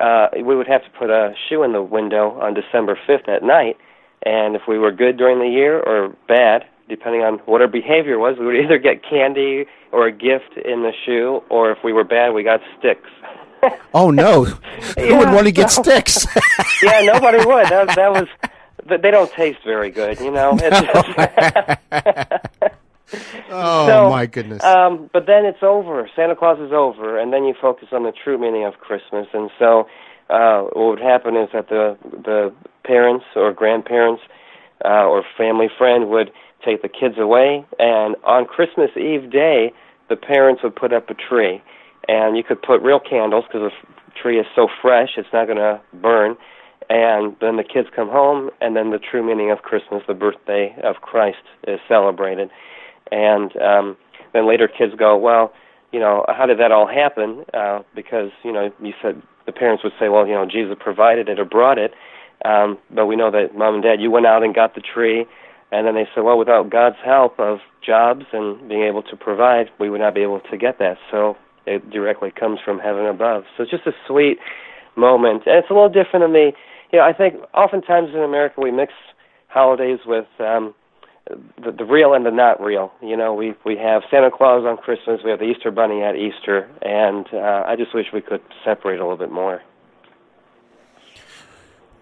uh, 0.00 0.28
we 0.34 0.56
would 0.56 0.66
have 0.66 0.82
to 0.82 0.90
put 0.98 1.10
a 1.10 1.34
shoe 1.48 1.62
in 1.62 1.72
the 1.72 1.82
window 1.82 2.40
on 2.40 2.54
December 2.54 2.98
5th 3.08 3.28
at 3.28 3.42
night. 3.42 3.76
And 4.24 4.56
if 4.56 4.62
we 4.66 4.78
were 4.78 4.92
good 4.92 5.18
during 5.18 5.38
the 5.38 5.48
year 5.48 5.78
or 5.80 6.14
bad, 6.26 6.64
depending 6.88 7.22
on 7.22 7.34
what 7.46 7.60
our 7.60 7.68
behavior 7.68 8.18
was, 8.18 8.36
we 8.38 8.46
would 8.46 8.56
either 8.56 8.78
get 8.78 9.02
candy 9.02 9.66
or 9.92 10.06
a 10.06 10.12
gift 10.12 10.56
in 10.64 10.82
the 10.82 10.92
shoe, 11.04 11.42
or 11.50 11.70
if 11.70 11.78
we 11.84 11.92
were 11.92 12.04
bad, 12.04 12.32
we 12.32 12.42
got 12.42 12.60
sticks. 12.78 13.10
oh 13.94 14.10
no! 14.10 14.44
Who 14.44 14.60
yeah, 14.98 15.18
would 15.18 15.28
want 15.28 15.46
to 15.46 15.52
get 15.52 15.70
so, 15.70 15.82
sticks? 15.82 16.26
yeah, 16.82 17.00
nobody 17.02 17.38
would. 17.38 17.66
That, 17.68 17.94
that 17.94 18.12
was. 18.12 18.28
They 18.86 19.10
don't 19.10 19.32
taste 19.32 19.60
very 19.64 19.90
good, 19.90 20.20
you 20.20 20.30
know. 20.30 20.58
oh 23.50 23.86
so, 23.86 24.10
my 24.10 24.26
goodness! 24.26 24.62
Um, 24.62 25.08
but 25.12 25.26
then 25.26 25.46
it's 25.46 25.62
over. 25.62 26.08
Santa 26.14 26.36
Claus 26.36 26.58
is 26.58 26.72
over, 26.72 27.18
and 27.18 27.32
then 27.32 27.44
you 27.44 27.54
focus 27.58 27.88
on 27.92 28.02
the 28.02 28.12
true 28.12 28.36
meaning 28.36 28.64
of 28.64 28.74
Christmas. 28.80 29.26
And 29.32 29.50
so, 29.58 29.88
uh, 30.28 30.62
what 30.72 30.88
would 30.90 31.00
happen 31.00 31.36
is 31.36 31.48
that 31.54 31.68
the 31.68 31.96
the 32.02 32.52
parents 32.84 33.24
or 33.36 33.52
grandparents 33.52 34.22
uh, 34.84 35.06
or 35.06 35.24
family 35.38 35.68
friend 35.78 36.10
would 36.10 36.30
take 36.64 36.82
the 36.82 36.88
kids 36.88 37.16
away, 37.18 37.64
and 37.78 38.16
on 38.24 38.44
Christmas 38.44 38.90
Eve 38.96 39.30
day, 39.30 39.72
the 40.08 40.16
parents 40.16 40.62
would 40.62 40.76
put 40.76 40.92
up 40.92 41.08
a 41.10 41.14
tree, 41.14 41.62
and 42.08 42.36
you 42.36 42.44
could 42.44 42.60
put 42.62 42.82
real 42.82 43.00
candles 43.00 43.44
because 43.46 43.70
the 43.70 44.12
tree 44.20 44.38
is 44.38 44.46
so 44.54 44.68
fresh 44.80 45.10
it's 45.16 45.28
not 45.32 45.46
going 45.46 45.58
to 45.58 45.80
burn. 45.92 46.36
And 46.90 47.34
then 47.40 47.56
the 47.56 47.64
kids 47.64 47.88
come 47.94 48.10
home, 48.10 48.50
and 48.60 48.76
then 48.76 48.90
the 48.90 48.98
true 48.98 49.26
meaning 49.26 49.50
of 49.50 49.62
Christmas, 49.62 50.02
the 50.06 50.12
birthday 50.12 50.76
of 50.82 50.96
Christ, 50.96 51.38
is 51.66 51.80
celebrated. 51.88 52.50
And 53.10 53.56
um, 53.56 53.96
then 54.34 54.46
later 54.46 54.68
kids 54.68 54.92
go, 54.94 55.16
well, 55.16 55.52
you 55.92 56.00
know, 56.00 56.26
how 56.28 56.44
did 56.44 56.58
that 56.58 56.72
all 56.72 56.86
happen? 56.86 57.44
Uh, 57.54 57.80
because 57.94 58.30
you 58.42 58.52
know, 58.52 58.70
you 58.82 58.92
said 59.00 59.22
the 59.46 59.52
parents 59.52 59.82
would 59.82 59.94
say, 59.98 60.08
well, 60.08 60.26
you 60.26 60.34
know, 60.34 60.44
Jesus 60.44 60.76
provided 60.78 61.28
it 61.28 61.38
or 61.38 61.44
brought 61.44 61.78
it, 61.78 61.92
um, 62.44 62.78
but 62.90 63.06
we 63.06 63.16
know 63.16 63.30
that 63.30 63.56
mom 63.56 63.74
and 63.74 63.82
dad, 63.82 64.00
you 64.00 64.10
went 64.10 64.26
out 64.26 64.42
and 64.42 64.54
got 64.54 64.74
the 64.74 64.82
tree, 64.82 65.24
and 65.72 65.86
then 65.86 65.94
they 65.94 66.06
said, 66.14 66.22
well, 66.22 66.38
without 66.38 66.68
God's 66.68 66.96
help 67.04 67.38
of 67.38 67.58
jobs 67.84 68.26
and 68.32 68.68
being 68.68 68.82
able 68.82 69.02
to 69.04 69.16
provide, 69.16 69.70
we 69.78 69.88
would 69.88 70.00
not 70.00 70.14
be 70.14 70.22
able 70.22 70.40
to 70.40 70.56
get 70.56 70.78
that. 70.78 70.98
So 71.10 71.36
it 71.66 71.90
directly 71.90 72.30
comes 72.30 72.60
from 72.64 72.78
heaven 72.78 73.06
above. 73.06 73.44
So 73.56 73.62
it's 73.62 73.70
just 73.70 73.86
a 73.86 73.92
sweet 74.06 74.38
moment, 74.96 75.42
and 75.46 75.56
it's 75.56 75.70
a 75.70 75.74
little 75.74 75.88
different 75.88 76.24
in 76.24 76.32
the. 76.32 76.52
You 76.92 76.98
know, 77.00 77.04
I 77.04 77.12
think 77.12 77.34
oftentimes 77.54 78.10
in 78.14 78.20
America 78.20 78.60
we 78.60 78.70
mix 78.70 78.92
holidays 79.48 79.98
with 80.06 80.26
um, 80.38 80.74
the, 81.26 81.72
the 81.72 81.84
real 81.84 82.14
and 82.14 82.26
the 82.26 82.30
not 82.30 82.60
real. 82.60 82.92
You 83.02 83.16
know, 83.16 83.34
we 83.34 83.54
we 83.64 83.76
have 83.76 84.02
Santa 84.10 84.30
Claus 84.30 84.64
on 84.66 84.76
Christmas, 84.76 85.20
we 85.24 85.30
have 85.30 85.38
the 85.38 85.46
Easter 85.46 85.70
Bunny 85.70 86.02
at 86.02 86.16
Easter, 86.16 86.68
and 86.82 87.26
uh, 87.32 87.64
I 87.66 87.76
just 87.76 87.94
wish 87.94 88.06
we 88.12 88.20
could 88.20 88.42
separate 88.64 89.00
a 89.00 89.02
little 89.02 89.16
bit 89.16 89.32
more. 89.32 89.62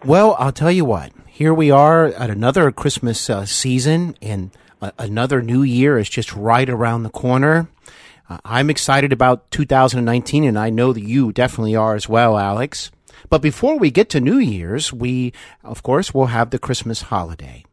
Well, 0.05 0.35
I'll 0.39 0.53
tell 0.53 0.73
you 0.73 0.85
what. 0.85 1.13
Here 1.29 1.55
we 1.55 1.71
are 1.71 2.07
at 2.07 2.29
another 2.29 2.73
Christmas 2.73 3.31
uh, 3.31 3.47
season, 3.47 4.17
and 4.21 4.51
uh, 4.81 4.91
another 4.99 5.41
new 5.41 5.63
year 5.63 5.97
is 5.97 6.09
just 6.09 6.35
right 6.35 6.69
around 6.69 7.05
the 7.05 7.11
corner. 7.11 7.69
Uh, 8.33 8.39
I'm 8.47 8.71
excited 8.71 9.13
about 9.13 9.51
2019, 9.51 10.45
and 10.45 10.59
I 10.59 10.71
know 10.71 10.95
that 10.95 11.03
you 11.03 11.33
definitely 11.33 11.77
are 11.77 11.95
as 11.95 12.09
well, 12.09 12.39
Alex. 12.39 12.91
But 13.29 13.43
before 13.43 13.79
we 13.79 13.91
get 13.91 14.09
to 14.11 14.21
New 14.21 14.39
Year's, 14.39 14.91
we, 14.91 15.35
of 15.63 15.83
course, 15.83 16.15
will 16.15 16.27
have 16.27 16.49
the 16.49 16.59
Christmas 16.59 17.03
holiday. 17.03 17.65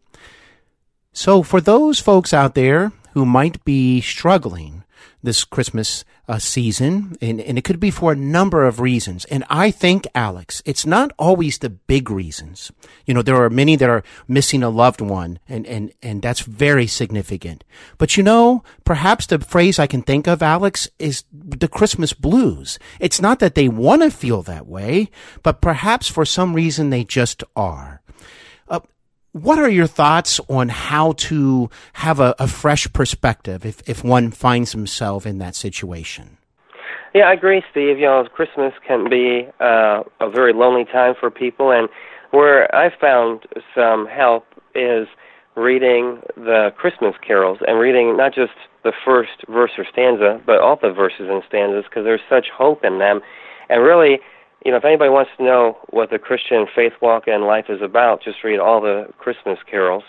So 1.13 1.43
for 1.43 1.61
those 1.61 1.99
folks 1.99 2.33
out 2.33 2.55
there 2.55 2.91
who 3.13 3.25
might 3.25 3.63
be 3.65 4.01
struggling 4.01 4.83
this 5.21 5.43
Christmas 5.43 6.05
uh, 6.27 6.37
season, 6.37 7.17
and, 7.21 7.41
and 7.41 7.57
it 7.57 7.63
could 7.63 7.79
be 7.79 7.91
for 7.91 8.11
a 8.11 8.15
number 8.15 8.65
of 8.65 8.79
reasons. 8.79 9.25
And 9.25 9.43
I 9.49 9.71
think, 9.71 10.07
Alex, 10.15 10.61
it's 10.65 10.85
not 10.85 11.11
always 11.17 11.57
the 11.57 11.69
big 11.69 12.09
reasons. 12.09 12.71
You 13.05 13.13
know, 13.13 13.21
there 13.21 13.41
are 13.43 13.49
many 13.49 13.75
that 13.75 13.89
are 13.89 14.03
missing 14.27 14.63
a 14.63 14.69
loved 14.69 15.01
one, 15.01 15.39
and, 15.47 15.65
and, 15.65 15.91
and 16.01 16.21
that's 16.21 16.41
very 16.41 16.87
significant. 16.87 17.63
But 17.97 18.15
you 18.15 18.23
know, 18.23 18.63
perhaps 18.85 19.25
the 19.25 19.39
phrase 19.39 19.79
I 19.79 19.87
can 19.87 20.03
think 20.03 20.27
of, 20.27 20.41
Alex, 20.41 20.87
is 20.99 21.23
the 21.33 21.67
Christmas 21.67 22.13
blues. 22.13 22.79
It's 22.99 23.21
not 23.21 23.39
that 23.39 23.55
they 23.55 23.67
want 23.67 24.03
to 24.03 24.11
feel 24.11 24.41
that 24.43 24.67
way, 24.67 25.09
but 25.43 25.61
perhaps 25.61 26.07
for 26.07 26.25
some 26.25 26.53
reason 26.53 26.89
they 26.89 27.03
just 27.03 27.43
are. 27.55 28.01
What 29.31 29.59
are 29.59 29.69
your 29.69 29.85
thoughts 29.85 30.39
on 30.49 30.69
how 30.69 31.11
to 31.13 31.69
have 31.93 32.19
a, 32.19 32.33
a, 32.39 32.47
fresh 32.47 32.91
perspective 32.93 33.63
if, 33.63 33.87
if 33.87 34.03
one 34.03 34.31
finds 34.31 34.71
himself 34.71 35.27
in 35.27 35.37
that 35.37 35.55
situation? 35.55 36.37
Yeah, 37.13 37.29
I 37.29 37.33
agree, 37.33 37.63
Steve. 37.69 37.99
You 37.99 38.05
know, 38.05 38.27
Christmas 38.33 38.73
can 38.87 39.07
be 39.07 39.47
uh, 39.59 40.03
a 40.19 40.29
very 40.29 40.53
lonely 40.53 40.85
time 40.85 41.13
for 41.19 41.29
people, 41.29 41.71
and 41.71 41.89
where 42.31 42.73
I 42.75 42.89
found 42.99 43.45
some 43.75 44.07
help 44.07 44.45
is 44.73 45.07
reading 45.55 46.21
the 46.35 46.71
Christmas 46.77 47.13
carols 47.25 47.59
and 47.67 47.79
reading 47.79 48.17
not 48.17 48.33
just 48.33 48.53
the 48.83 48.93
first 49.05 49.45
verse 49.47 49.71
or 49.77 49.85
stanza, 49.91 50.41
but 50.45 50.59
all 50.59 50.77
the 50.81 50.91
verses 50.91 51.27
and 51.29 51.43
stanzas 51.47 51.83
because 51.83 52.03
there's 52.03 52.21
such 52.29 52.47
hope 52.55 52.83
in 52.83 52.97
them, 52.97 53.21
and 53.69 53.83
really 53.83 54.19
you 54.65 54.71
know, 54.71 54.77
if 54.77 54.85
anybody 54.85 55.09
wants 55.09 55.31
to 55.37 55.43
know 55.43 55.77
what 55.89 56.09
the 56.09 56.19
Christian 56.19 56.65
faith 56.75 56.93
walk 57.01 57.27
and 57.27 57.43
life 57.43 57.65
is 57.69 57.81
about, 57.81 58.21
just 58.23 58.43
read 58.43 58.59
all 58.59 58.81
the 58.81 59.07
Christmas 59.17 59.59
carols. 59.69 60.03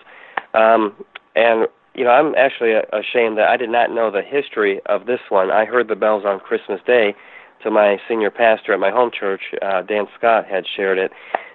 Um, 0.54 0.94
and 1.36 1.68
you 1.94 2.04
know, 2.04 2.10
I'm 2.10 2.34
actually 2.36 2.72
ashamed 2.92 3.38
that 3.38 3.48
I 3.48 3.56
did 3.56 3.70
not 3.70 3.90
know 3.90 4.10
the 4.10 4.22
history 4.22 4.80
of 4.86 5.06
this 5.06 5.20
one. 5.28 5.50
I 5.50 5.64
heard 5.64 5.88
the 5.88 5.96
bells 5.96 6.24
on 6.24 6.40
Christmas 6.40 6.80
Day 6.86 7.14
to 7.62 7.70
my 7.70 7.98
senior 8.08 8.30
pastor 8.30 8.72
at 8.72 8.80
my 8.80 8.90
home 8.90 9.10
church, 9.12 9.42
uh, 9.60 9.82
Dan 9.82 10.06
Scott, 10.16 10.46
had 10.46 10.64
shared 10.66 10.98
it, 10.98 11.12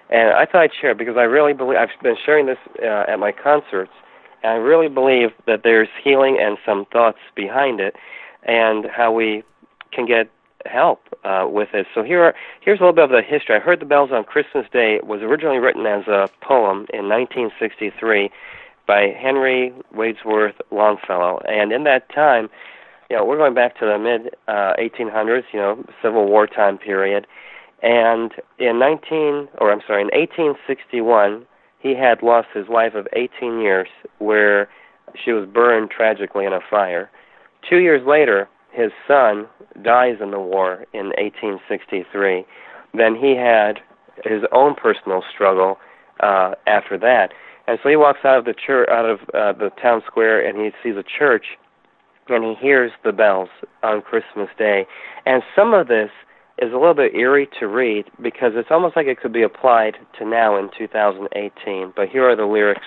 and 0.08 0.30
I 0.30 0.46
thought 0.46 0.62
I'd 0.62 0.70
share 0.80 0.92
it 0.92 0.98
because 0.98 1.16
I 1.16 1.22
really 1.22 1.52
believe 1.52 1.78
I've 1.78 1.88
been 2.02 2.16
sharing 2.24 2.46
this 2.46 2.58
uh, 2.80 3.04
at 3.08 3.18
my 3.18 3.32
concerts, 3.32 3.90
and 4.42 4.52
I 4.52 4.56
really 4.56 4.88
believe 4.88 5.30
that 5.46 5.62
there's 5.64 5.88
healing 6.02 6.38
and 6.40 6.58
some 6.64 6.84
thoughts 6.92 7.18
behind 7.34 7.80
it, 7.80 7.96
and 8.44 8.86
how 8.86 9.10
we 9.10 9.42
can 9.92 10.06
get 10.06 10.30
help 10.66 11.00
uh, 11.24 11.46
with 11.48 11.68
it. 11.74 11.86
So 11.94 12.02
here, 12.02 12.22
are, 12.22 12.34
here's 12.60 12.80
a 12.80 12.82
little 12.82 12.94
bit 12.94 13.04
of 13.04 13.10
the 13.10 13.22
history. 13.22 13.56
I 13.56 13.58
heard 13.58 13.80
the 13.80 13.86
bells 13.86 14.10
on 14.12 14.24
Christmas 14.24 14.66
Day 14.72 15.00
was 15.02 15.20
originally 15.22 15.58
written 15.58 15.86
as 15.86 16.06
a 16.06 16.28
poem 16.40 16.86
in 16.92 17.08
1963 17.08 18.30
by 18.86 19.14
Henry 19.18 19.72
Wadsworth 19.92 20.54
Longfellow, 20.70 21.40
and 21.48 21.72
in 21.72 21.84
that 21.84 22.08
time, 22.14 22.48
you 23.10 23.16
know, 23.16 23.24
we're 23.24 23.36
going 23.36 23.54
back 23.54 23.78
to 23.78 23.86
the 23.86 23.98
mid 23.98 24.34
uh, 24.48 24.74
1800s, 24.78 25.44
you 25.52 25.58
know, 25.58 25.84
Civil 26.02 26.26
War 26.26 26.46
time 26.46 26.78
period, 26.78 27.26
and 27.82 28.32
in 28.58 28.78
19, 28.78 29.48
or 29.58 29.72
I'm 29.72 29.80
sorry, 29.86 30.02
in 30.02 30.08
1861, 30.08 31.46
he 31.80 31.94
had 31.94 32.22
lost 32.22 32.48
his 32.54 32.68
wife 32.68 32.94
of 32.94 33.06
18 33.12 33.60
years, 33.60 33.88
where 34.18 34.68
she 35.24 35.32
was 35.32 35.48
burned 35.48 35.90
tragically 35.90 36.46
in 36.46 36.52
a 36.52 36.60
fire. 36.68 37.10
Two 37.68 37.78
years 37.78 38.06
later, 38.06 38.48
his 38.76 38.92
son 39.08 39.46
dies 39.82 40.16
in 40.20 40.30
the 40.30 40.40
war 40.40 40.84
in 40.92 41.06
1863. 41.16 42.44
Then 42.94 43.16
he 43.16 43.34
had 43.34 43.80
his 44.24 44.42
own 44.52 44.74
personal 44.74 45.22
struggle 45.32 45.78
uh, 46.20 46.52
after 46.66 46.98
that, 46.98 47.32
and 47.66 47.78
so 47.82 47.88
he 47.88 47.96
walks 47.96 48.20
out 48.24 48.38
of 48.38 48.44
the 48.44 48.54
church, 48.54 48.88
out 48.90 49.08
of 49.08 49.20
uh, 49.34 49.52
the 49.52 49.70
town 49.82 50.02
square, 50.06 50.46
and 50.46 50.58
he 50.58 50.70
sees 50.82 50.96
a 50.96 51.02
church, 51.02 51.46
and 52.28 52.44
he 52.44 52.54
hears 52.54 52.92
the 53.04 53.12
bells 53.12 53.48
on 53.82 54.02
Christmas 54.02 54.48
Day. 54.58 54.86
And 55.24 55.42
some 55.54 55.74
of 55.74 55.88
this 55.88 56.10
is 56.58 56.72
a 56.72 56.76
little 56.76 56.94
bit 56.94 57.14
eerie 57.14 57.48
to 57.60 57.66
read 57.66 58.06
because 58.22 58.52
it's 58.54 58.70
almost 58.70 58.96
like 58.96 59.06
it 59.06 59.20
could 59.20 59.32
be 59.32 59.42
applied 59.42 59.96
to 60.18 60.24
now 60.24 60.56
in 60.58 60.70
2018. 60.76 61.92
But 61.94 62.08
here 62.08 62.28
are 62.28 62.36
the 62.36 62.46
lyrics 62.46 62.86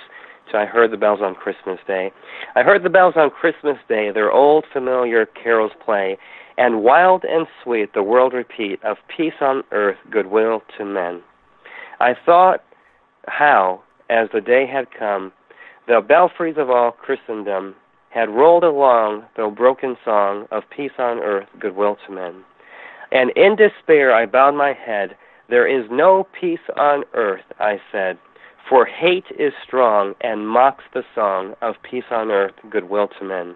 so 0.51 0.57
I 0.57 0.65
heard 0.65 0.91
the 0.91 0.97
bells 0.97 1.19
on 1.21 1.35
Christmas 1.35 1.79
Day. 1.85 2.11
I 2.55 2.63
heard 2.63 2.83
the 2.83 2.89
bells 2.89 3.13
on 3.15 3.29
Christmas 3.29 3.77
Day, 3.87 4.11
their 4.11 4.31
old 4.31 4.65
familiar 4.71 5.25
carols 5.25 5.71
play, 5.83 6.17
and 6.57 6.83
wild 6.83 7.23
and 7.23 7.47
sweet 7.63 7.93
the 7.93 8.03
world 8.03 8.33
repeat 8.33 8.83
of 8.83 8.97
peace 9.15 9.41
on 9.41 9.63
earth, 9.71 9.97
goodwill 10.11 10.61
to 10.77 10.85
men. 10.85 11.21
I 11.99 12.15
thought 12.25 12.63
how, 13.27 13.81
as 14.09 14.29
the 14.33 14.41
day 14.41 14.65
had 14.65 14.87
come, 14.97 15.31
the 15.87 16.01
belfries 16.01 16.57
of 16.57 16.69
all 16.69 16.91
Christendom 16.91 17.75
had 18.09 18.29
rolled 18.29 18.63
along 18.63 19.25
the 19.35 19.47
broken 19.47 19.95
song 20.03 20.47
of 20.51 20.63
peace 20.75 20.91
on 20.97 21.19
earth, 21.19 21.47
goodwill 21.59 21.97
to 22.07 22.13
men. 22.13 22.43
And 23.11 23.31
in 23.31 23.55
despair 23.55 24.13
I 24.13 24.25
bowed 24.25 24.55
my 24.55 24.73
head. 24.73 25.15
There 25.49 25.67
is 25.67 25.89
no 25.89 26.27
peace 26.39 26.59
on 26.77 27.03
earth, 27.13 27.45
I 27.59 27.79
said. 27.91 28.17
For 28.69 28.85
hate 28.85 29.25
is 29.39 29.53
strong 29.65 30.13
and 30.21 30.47
mocks 30.47 30.83
the 30.93 31.03
song 31.15 31.55
of 31.59 31.81
peace 31.81 32.11
on 32.11 32.29
earth, 32.29 32.53
goodwill 32.69 33.07
to 33.17 33.25
men. 33.25 33.55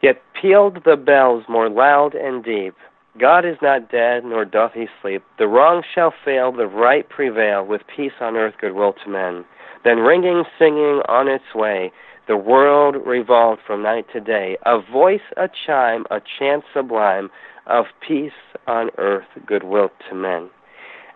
Yet 0.00 0.22
pealed 0.40 0.84
the 0.84 0.96
bells 0.96 1.44
more 1.48 1.68
loud 1.68 2.14
and 2.14 2.44
deep. 2.44 2.74
God 3.20 3.44
is 3.44 3.56
not 3.60 3.90
dead, 3.90 4.24
nor 4.24 4.44
doth 4.44 4.72
he 4.74 4.86
sleep. 5.02 5.24
The 5.38 5.48
wrong 5.48 5.82
shall 5.94 6.14
fail, 6.24 6.52
the 6.52 6.68
right 6.68 7.08
prevail, 7.08 7.66
with 7.66 7.82
peace 7.94 8.12
on 8.20 8.36
earth, 8.36 8.54
goodwill 8.60 8.94
to 9.04 9.10
men. 9.10 9.44
Then 9.84 9.98
ringing, 9.98 10.44
singing 10.58 11.02
on 11.08 11.26
its 11.26 11.52
way, 11.52 11.90
the 12.28 12.36
world 12.36 12.96
revolved 13.04 13.62
from 13.66 13.82
night 13.82 14.06
to 14.12 14.20
day. 14.20 14.58
A 14.64 14.80
voice, 14.80 15.20
a 15.36 15.48
chime, 15.66 16.04
a 16.10 16.20
chant 16.38 16.62
sublime 16.72 17.30
of 17.66 17.86
peace 18.06 18.30
on 18.68 18.90
earth, 18.96 19.26
goodwill 19.44 19.90
to 20.08 20.14
men. 20.14 20.50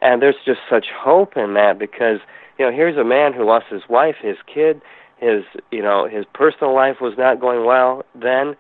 And 0.03 0.21
there's 0.21 0.37
just 0.45 0.61
such 0.69 0.87
hope 0.95 1.37
in 1.37 1.55
that 1.55 1.79
because, 1.79 2.19
you 2.59 2.65
know, 2.65 2.73
here's 2.73 2.97
a 2.97 3.05
man 3.05 3.33
who 3.33 3.45
lost 3.45 3.67
his 3.71 3.83
wife, 3.89 4.17
his 4.21 4.37
kid, 4.53 4.81
his, 5.19 5.45
you 5.71 5.83
know, 5.83 6.09
his 6.09 6.25
personal 6.35 6.75
life 6.75 6.97
was 7.01 7.15
not 7.17 7.41
going 7.41 7.65
well 7.65 8.05
then 8.15 8.57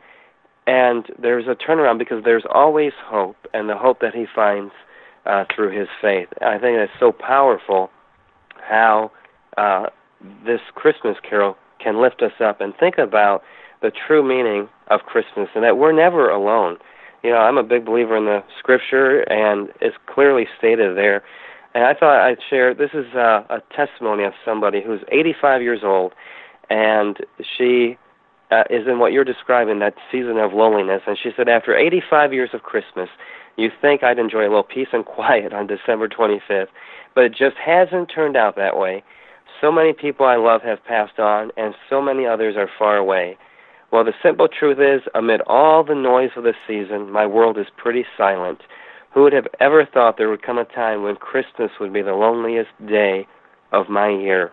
and 0.67 1.07
there's 1.21 1.47
a 1.47 1.55
turnaround 1.55 1.99
because 1.99 2.25
there's 2.25 2.45
always 2.53 2.93
hope, 3.05 3.37
and 3.55 3.69
the 3.69 3.77
hope 3.77 4.01
that 4.01 4.15
he 4.15 4.27
finds 4.35 4.73
uh, 5.25 5.45
through 5.55 5.79
his 5.79 5.89
faith. 6.01 6.29
I 6.41 6.59
think 6.59 6.79
it's 6.79 6.93
so 6.99 7.13
powerful 7.13 7.91
how 8.69 9.13
uh, 9.57 9.87
this 10.45 10.61
Christmas 10.75 11.17
carol 11.29 11.57
can 11.79 12.01
lift 12.01 12.21
us 12.23 12.33
up 12.41 12.61
and 12.61 12.75
think 12.77 12.99
about 12.99 13.43
the 13.81 13.93
true 14.07 14.27
meaning 14.27 14.69
of 14.89 15.01
Christmas 15.01 15.49
and 15.55 15.63
that 15.63 15.79
we're 15.79 15.93
never 15.93 16.31
alone. 16.31 16.79
You 17.23 17.31
know, 17.31 17.39
I'm 17.39 17.59
a 17.59 17.63
big 17.63 17.85
believer 17.85 18.17
in 18.17 18.25
the 18.25 18.43
scripture, 18.59 19.21
and 19.31 19.69
it's 19.81 19.97
clearly 20.07 20.47
stated 20.59 20.97
there. 20.97 21.23
And 21.77 21.85
I 21.85 21.93
thought 21.93 22.27
I'd 22.27 22.39
share 22.49 22.73
this 22.73 22.93
is 22.95 23.05
uh, 23.15 23.43
a 23.51 23.61
testimony 23.77 24.25
of 24.25 24.33
somebody 24.47 24.81
who's 24.83 25.03
85 25.13 25.61
years 25.61 25.81
old, 25.85 26.15
and 26.71 27.19
she 27.39 27.99
uh, 28.51 28.65
is 28.71 28.87
in 28.89 28.99
what 28.99 29.13
you're 29.13 29.25
describing, 29.25 29.79
that 29.81 29.95
season 30.11 30.39
of 30.39 30.55
loneliness. 30.55 31.03
And 31.07 31.19
she 31.23 31.33
said, 31.37 31.51
after 31.51 31.77
85 31.77 32.33
years 32.33 32.49
of 32.55 32.63
Christmas, 32.63 33.11
you 33.59 33.71
think 33.79 34.03
I'd 34.03 34.19
enjoy 34.19 34.41
a 34.41 34.49
little 34.49 34.63
peace 34.63 34.89
and 34.95 35.05
quiet 35.05 35.53
on 35.53 35.67
December 35.67 36.09
25th, 36.09 36.69
but 37.15 37.25
it 37.25 37.33
just 37.33 37.59
hasn't 37.59 38.09
turned 38.09 38.39
out 38.39 38.57
that 38.57 38.79
way. 38.79 39.05
So 39.61 39.71
many 39.71 39.93
people 39.93 40.25
I 40.25 40.37
love 40.37 40.63
have 40.63 40.83
passed 40.83 41.19
on, 41.19 41.51
and 41.59 41.75
so 41.91 42.01
many 42.01 42.25
others 42.25 42.57
are 42.57 42.71
far 42.79 42.97
away. 42.97 43.37
Well, 43.93 44.03
the 44.03 44.15
simple 44.23 44.49
truth 44.49 44.79
is, 44.79 45.07
amid 45.15 45.43
all 45.43 45.85
the 45.85 45.95
noise 45.95 46.31
of 46.37 46.45
the 46.45 46.55
season, 46.67 47.11
my 47.11 47.27
world 47.27 47.59
is 47.59 47.67
pretty 47.77 48.07
silent. 48.17 48.63
Who 49.15 49.23
would 49.23 49.33
have 49.33 49.47
ever 49.61 49.87
thought 49.87 50.19
there 50.19 50.29
would 50.29 50.43
come 50.43 50.59
a 50.59 50.65
time 50.65 51.03
when 51.03 51.17
Christmas 51.17 51.71
would 51.81 51.93
be 51.93 52.03
the 52.03 52.13
loneliest 52.13 52.71
day 52.87 53.27
of 53.73 53.89
my 53.89 54.11
year? 54.11 54.53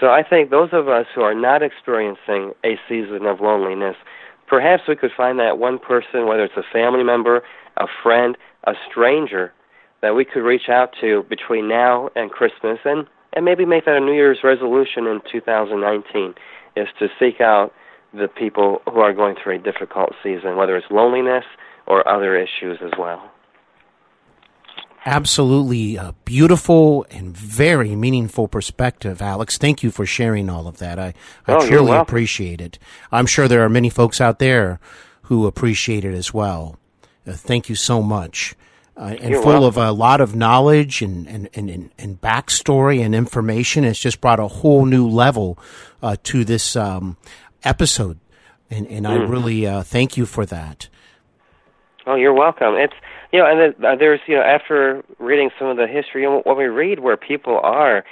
So 0.00 0.08
I 0.08 0.22
think 0.22 0.50
those 0.50 0.70
of 0.72 0.88
us 0.88 1.06
who 1.14 1.22
are 1.22 1.34
not 1.34 1.62
experiencing 1.62 2.52
a 2.64 2.78
season 2.88 3.26
of 3.26 3.40
loneliness, 3.40 3.96
perhaps 4.48 4.84
we 4.88 4.96
could 4.96 5.12
find 5.16 5.38
that 5.38 5.58
one 5.58 5.78
person, 5.78 6.26
whether 6.26 6.44
it's 6.44 6.56
a 6.56 6.72
family 6.72 7.04
member, 7.04 7.42
a 7.76 7.86
friend, 8.02 8.36
a 8.64 8.72
stranger, 8.90 9.52
that 10.00 10.14
we 10.14 10.24
could 10.24 10.42
reach 10.42 10.68
out 10.68 10.90
to 11.00 11.24
between 11.28 11.68
now 11.68 12.10
and 12.16 12.30
Christmas 12.30 12.78
and, 12.84 13.06
and 13.34 13.44
maybe 13.44 13.64
make 13.64 13.84
that 13.84 13.96
a 13.96 14.00
New 14.00 14.14
Year's 14.14 14.38
resolution 14.42 15.06
in 15.06 15.20
2019 15.30 16.34
is 16.76 16.88
to 16.98 17.08
seek 17.18 17.40
out 17.40 17.72
the 18.12 18.28
people 18.28 18.80
who 18.86 19.00
are 19.00 19.12
going 19.12 19.36
through 19.42 19.56
a 19.56 19.58
difficult 19.58 20.12
season, 20.22 20.56
whether 20.56 20.76
it's 20.76 20.86
loneliness 20.90 21.44
or 21.86 22.06
other 22.08 22.36
issues 22.36 22.78
as 22.84 22.92
well 22.98 23.31
absolutely 25.04 25.98
uh, 25.98 26.12
beautiful 26.24 27.06
and 27.10 27.36
very 27.36 27.94
meaningful 27.96 28.48
perspective, 28.48 29.20
Alex. 29.20 29.58
Thank 29.58 29.82
you 29.82 29.90
for 29.90 30.06
sharing 30.06 30.48
all 30.48 30.66
of 30.66 30.78
that. 30.78 30.98
I, 30.98 31.14
I 31.46 31.54
oh, 31.54 31.66
truly 31.66 31.92
appreciate 31.92 32.60
it. 32.60 32.78
I'm 33.10 33.26
sure 33.26 33.48
there 33.48 33.62
are 33.62 33.68
many 33.68 33.90
folks 33.90 34.20
out 34.20 34.38
there 34.38 34.80
who 35.22 35.46
appreciate 35.46 36.04
it 36.04 36.14
as 36.14 36.32
well. 36.32 36.78
Uh, 37.26 37.32
thank 37.32 37.68
you 37.68 37.74
so 37.74 38.02
much. 38.02 38.54
Uh, 38.96 39.16
and 39.20 39.30
You're 39.30 39.42
full 39.42 39.62
welcome. 39.62 39.68
of 39.68 39.76
a 39.78 39.92
lot 39.92 40.20
of 40.20 40.36
knowledge 40.36 41.00
and, 41.00 41.26
and, 41.26 41.48
and, 41.54 41.90
and, 41.98 42.20
backstory 42.20 43.02
and 43.02 43.14
information. 43.14 43.84
It's 43.84 43.98
just 43.98 44.20
brought 44.20 44.38
a 44.38 44.48
whole 44.48 44.84
new 44.84 45.08
level 45.08 45.58
uh, 46.02 46.16
to 46.24 46.44
this 46.44 46.76
um, 46.76 47.16
episode. 47.64 48.18
And, 48.70 48.86
and 48.88 49.06
mm. 49.06 49.10
I 49.10 49.14
really 49.14 49.66
uh, 49.66 49.82
thank 49.82 50.18
you 50.18 50.26
for 50.26 50.44
that. 50.46 50.88
Oh, 52.06 52.16
you're 52.16 52.34
welcome. 52.34 52.74
It's 52.74 52.94
you 53.32 53.38
know, 53.38 53.46
and 53.46 53.60
then, 53.60 53.84
uh, 53.84 53.96
there's 53.96 54.20
you 54.26 54.36
know 54.36 54.42
after 54.42 55.02
reading 55.18 55.50
some 55.58 55.68
of 55.68 55.76
the 55.76 55.86
history, 55.86 56.24
and 56.24 56.42
when 56.44 56.56
we 56.56 56.64
read 56.64 57.00
where 57.00 57.16
people 57.16 57.58
are, 57.62 58.04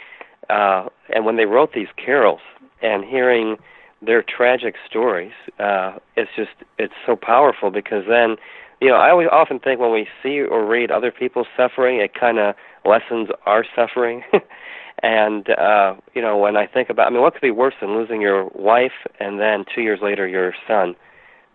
uh, 0.48 0.88
and 1.14 1.24
when 1.24 1.37
they 1.37 1.44
wrote 1.44 1.72
these 1.74 1.88
carols, 1.96 2.40
and 2.83 3.04
hearing 3.04 3.56
their 4.02 4.22
tragic 4.22 4.74
stories, 4.88 5.33
uh, 5.59 5.98
it's 6.16 6.30
just 6.37 6.50
it's 6.78 6.94
so 7.06 7.16
powerful 7.16 7.70
because 7.70 8.04
then, 8.09 8.37
you 8.80 8.88
know, 8.88 8.96
I 8.96 9.11
always 9.11 9.28
often 9.30 9.59
think 9.59 9.78
when 9.78 9.92
we 9.92 10.09
see 10.22 10.40
or 10.40 10.64
read 10.66 10.90
other 10.90 11.11
people 11.12 11.44
suffering, 11.56 12.00
it 12.00 12.14
kind 12.14 12.38
of 12.38 12.54
lessens 12.85 13.28
our 13.44 13.64
suffering. 13.76 14.22
and 15.02 15.50
uh, 15.50 15.94
you 16.14 16.22
know, 16.22 16.38
when 16.38 16.56
I 16.56 16.66
think 16.66 16.88
about, 16.88 17.06
I 17.06 17.11
mean, 17.11 17.20
what 17.20 17.35
could 17.35 17.42
be 17.42 17.50
worse 17.50 17.74
than 17.80 17.94
losing 17.94 18.22
your 18.22 18.46
wife 18.54 19.06
and 19.18 19.38
then 19.38 19.64
two 19.74 19.83
years 19.83 20.00
later 20.02 20.26
your 20.26 20.54
son? 20.66 20.96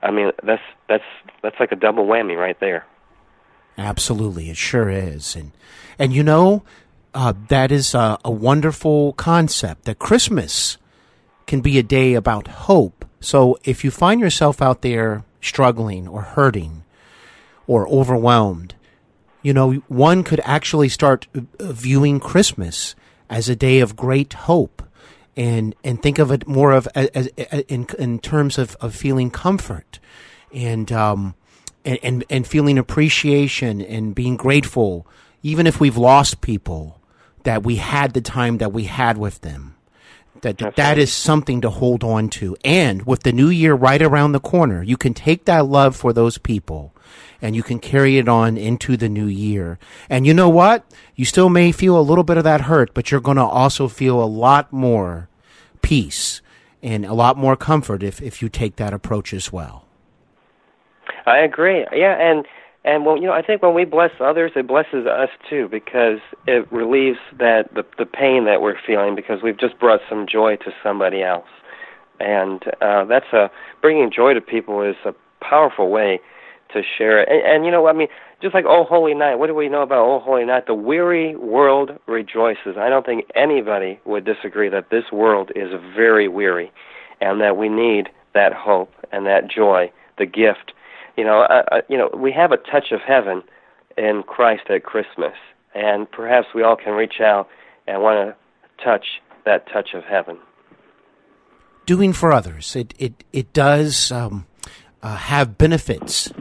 I 0.04 0.12
mean, 0.12 0.32
that's 0.43 0.62
that's 0.88 1.04
that's 1.41 1.56
like 1.60 1.71
a 1.71 1.75
double 1.75 2.06
whammy 2.06 2.38
right 2.38 2.60
there. 2.60 2.86
Absolutely, 3.77 4.49
it 4.49 4.57
sure 4.57 4.89
is, 4.89 5.35
and 5.35 5.51
and 5.99 6.13
you 6.13 6.23
know 6.23 6.63
uh, 7.13 7.33
that 7.49 7.71
is 7.71 7.93
a, 7.93 8.17
a 8.23 8.31
wonderful 8.31 9.13
concept. 9.13 9.85
That 9.85 9.99
Christmas 9.99 10.77
can 11.45 11.61
be 11.61 11.77
a 11.77 11.83
day 11.83 12.13
about 12.13 12.47
hope. 12.47 13.05
So 13.19 13.57
if 13.63 13.83
you 13.83 13.91
find 13.91 14.21
yourself 14.21 14.61
out 14.61 14.81
there 14.81 15.23
struggling 15.41 16.07
or 16.07 16.21
hurting 16.21 16.83
or 17.67 17.88
overwhelmed, 17.89 18.75
you 19.41 19.53
know 19.53 19.73
one 19.88 20.23
could 20.23 20.41
actually 20.45 20.89
start 20.89 21.27
uh, 21.35 21.41
viewing 21.59 22.19
Christmas 22.19 22.95
as 23.29 23.49
a 23.49 23.55
day 23.55 23.79
of 23.79 23.95
great 23.95 24.33
hope. 24.33 24.81
And, 25.38 25.75
and 25.83 26.01
think 26.01 26.17
of 26.17 26.31
it 26.31 26.47
more 26.47 26.71
of 26.71 26.88
as, 26.95 27.09
as, 27.09 27.27
in 27.67 27.88
in 27.99 28.19
terms 28.19 28.57
of, 28.57 28.77
of 28.79 28.95
feeling 28.95 29.29
comfort 29.29 29.99
and 30.53 30.89
um, 30.93 31.35
and, 31.86 32.00
and, 32.02 32.26
and 32.30 32.48
feeling 32.48 32.78
appreciation 32.78 33.82
and 33.82 34.15
being 34.15 34.36
grateful, 34.36 35.08
even 35.43 35.67
if 35.67 35.80
we've 35.80 35.98
lost 35.98 36.41
people, 36.41 37.00
that 37.43 37.63
we 37.63 37.78
had 37.78 38.13
the 38.13 38.21
time 38.21 38.58
that 38.58 38.74
we 38.74 38.86
had 38.86 39.17
with 39.17 39.41
them. 39.41 39.76
That 40.41 40.58
That's 40.58 40.76
that 40.76 40.89
right. 40.89 40.98
is 40.98 41.13
something 41.13 41.62
to 41.62 41.69
hold 41.69 42.04
on 42.04 42.30
to. 42.32 42.58
And 42.65 43.06
with 43.06 43.24
the 43.24 43.32
new 43.32 43.50
year 43.50 43.74
right 43.74 44.02
around 44.02 44.34
the 44.34 44.39
corner, 44.39 44.84
you 44.84 44.98
can 44.98 45.13
take 45.13 45.45
that 45.45 45.65
love 45.65 45.95
for 45.95 46.12
those 46.12 46.38
people 46.38 46.93
and 47.41 47.56
you 47.56 47.63
can 47.63 47.80
carry 47.80 48.17
it 48.17 48.28
on 48.28 48.58
into 48.58 48.98
the 48.98 49.10
new 49.10 49.28
year. 49.28 49.80
And 50.10 50.26
you 50.26 50.34
know 50.34 50.50
what? 50.50 50.84
You 51.15 51.26
still 51.26 51.50
may 51.50 51.71
feel 51.71 51.98
a 52.00 52.02
little 52.02 52.24
bit 52.24 52.38
of 52.38 52.43
that 52.43 52.62
hurt, 52.62 52.93
but 52.93 53.12
you're 53.12 53.21
going 53.21 53.38
to 53.38 53.43
also 53.43 53.88
feel 53.88 54.21
a 54.21 54.26
lot 54.26 54.74
more 54.74 55.30
peace 55.82 56.41
and 56.82 57.06
a 57.06 57.13
lot 57.13 57.38
more 57.38 57.56
comfort 57.56 58.04
if, 58.04 58.21
if 58.21 58.41
you 58.41 58.50
take 58.50 58.76
that 58.76 58.93
approach 58.93 59.34
as 59.34 59.52
well. 59.52 59.85
I 61.25 61.39
agree. 61.39 61.85
Yeah, 61.91 62.15
and 62.19 62.45
and 62.83 63.03
well, 63.03 63.17
you 63.17 63.23
know, 63.23 63.33
I 63.33 63.41
think 63.41 63.63
when 63.63 63.73
we 63.73 63.83
bless 63.83 64.11
others, 64.19 64.51
it 64.55 64.67
blesses 64.67 65.07
us 65.07 65.29
too 65.49 65.67
because 65.69 66.19
it 66.45 66.71
relieves 66.71 67.17
that 67.39 67.73
the 67.73 67.83
the 67.97 68.05
pain 68.05 68.45
that 68.45 68.61
we're 68.61 68.77
feeling 68.85 69.15
because 69.15 69.41
we've 69.41 69.59
just 69.59 69.79
brought 69.79 70.01
some 70.07 70.27
joy 70.27 70.55
to 70.57 70.71
somebody 70.83 71.23
else, 71.23 71.49
and 72.19 72.63
uh, 72.81 73.05
that's 73.05 73.33
a 73.33 73.49
bringing 73.81 74.11
joy 74.11 74.33
to 74.33 74.41
people 74.41 74.81
is 74.81 74.95
a 75.03 75.13
powerful 75.43 75.89
way 75.89 76.19
to 76.73 76.81
share 76.97 77.21
it. 77.21 77.29
And, 77.29 77.41
and 77.41 77.65
you 77.65 77.71
know, 77.71 77.88
I 77.88 77.93
mean, 77.93 78.07
just 78.41 78.53
like 78.53 78.65
Oh 78.67 78.83
Holy 78.83 79.15
Night, 79.15 79.35
what 79.35 79.47
do 79.47 79.55
we 79.55 79.67
know 79.67 79.81
about 79.81 80.05
Oh 80.05 80.19
Holy 80.19 80.45
Night? 80.45 80.67
The 80.67 80.75
weary 80.75 81.35
world 81.35 81.97
rejoices. 82.07 82.77
I 82.77 82.89
don't 82.89 83.05
think 83.05 83.25
anybody 83.35 83.99
would 84.05 84.25
disagree 84.25 84.69
that 84.69 84.91
this 84.91 85.05
world 85.11 85.51
is 85.55 85.71
very 85.95 86.27
weary, 86.27 86.71
and 87.19 87.41
that 87.41 87.57
we 87.57 87.67
need 87.67 88.09
that 88.35 88.53
hope 88.53 88.91
and 89.11 89.25
that 89.25 89.49
joy, 89.49 89.91
the 90.19 90.27
gift 90.27 90.73
you 91.17 91.23
know, 91.23 91.41
uh, 91.41 91.63
uh, 91.71 91.82
you 91.89 91.97
know, 91.97 92.10
we 92.15 92.32
have 92.32 92.51
a 92.51 92.58
touch 92.58 92.91
of 92.91 93.01
heaven 93.01 93.43
in 93.97 94.23
Christ 94.23 94.63
at 94.69 94.84
Christmas, 94.84 95.34
and 95.73 96.10
perhaps 96.10 96.47
we 96.54 96.63
all 96.63 96.75
can 96.75 96.93
reach 96.93 97.21
out 97.21 97.47
and 97.88 98.01
want 98.01 98.36
to 98.36 98.84
touch 98.84 99.06
that 99.45 99.67
touch 99.71 99.93
of 99.93 100.04
heaven. 100.04 100.38
Doing 101.86 102.13
for 102.13 102.32
others, 102.32 102.75
it 102.75 102.93
it 102.97 103.23
it 103.32 103.54
does 103.54 104.12
um, 104.12 104.45
uh, 105.01 105.15
have 105.15 105.58
benefits 105.58 106.32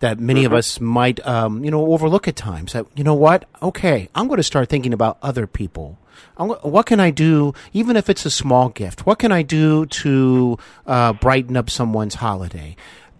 that 0.00 0.18
many 0.18 0.40
mm-hmm. 0.40 0.52
of 0.52 0.58
us 0.58 0.80
might, 0.80 1.24
um, 1.26 1.64
you 1.64 1.70
know, 1.70 1.92
overlook 1.92 2.26
at 2.26 2.36
times. 2.36 2.72
That 2.72 2.86
you 2.96 3.04
know 3.04 3.14
what? 3.14 3.44
Okay, 3.62 4.08
I'm 4.14 4.28
going 4.28 4.38
to 4.38 4.42
start 4.42 4.68
thinking 4.68 4.92
about 4.92 5.18
other 5.22 5.46
people. 5.46 5.98
What 6.36 6.86
can 6.86 7.00
I 7.00 7.10
do, 7.10 7.54
even 7.72 7.96
if 7.96 8.08
it's 8.08 8.24
a 8.24 8.30
small 8.30 8.68
gift? 8.68 9.06
What 9.06 9.18
can 9.18 9.30
I 9.30 9.42
do 9.42 9.86
to 9.86 10.58
uh, 10.86 11.12
brighten 11.12 11.56
up 11.56 11.70
someone's 11.70 12.16
holiday? 12.16 12.76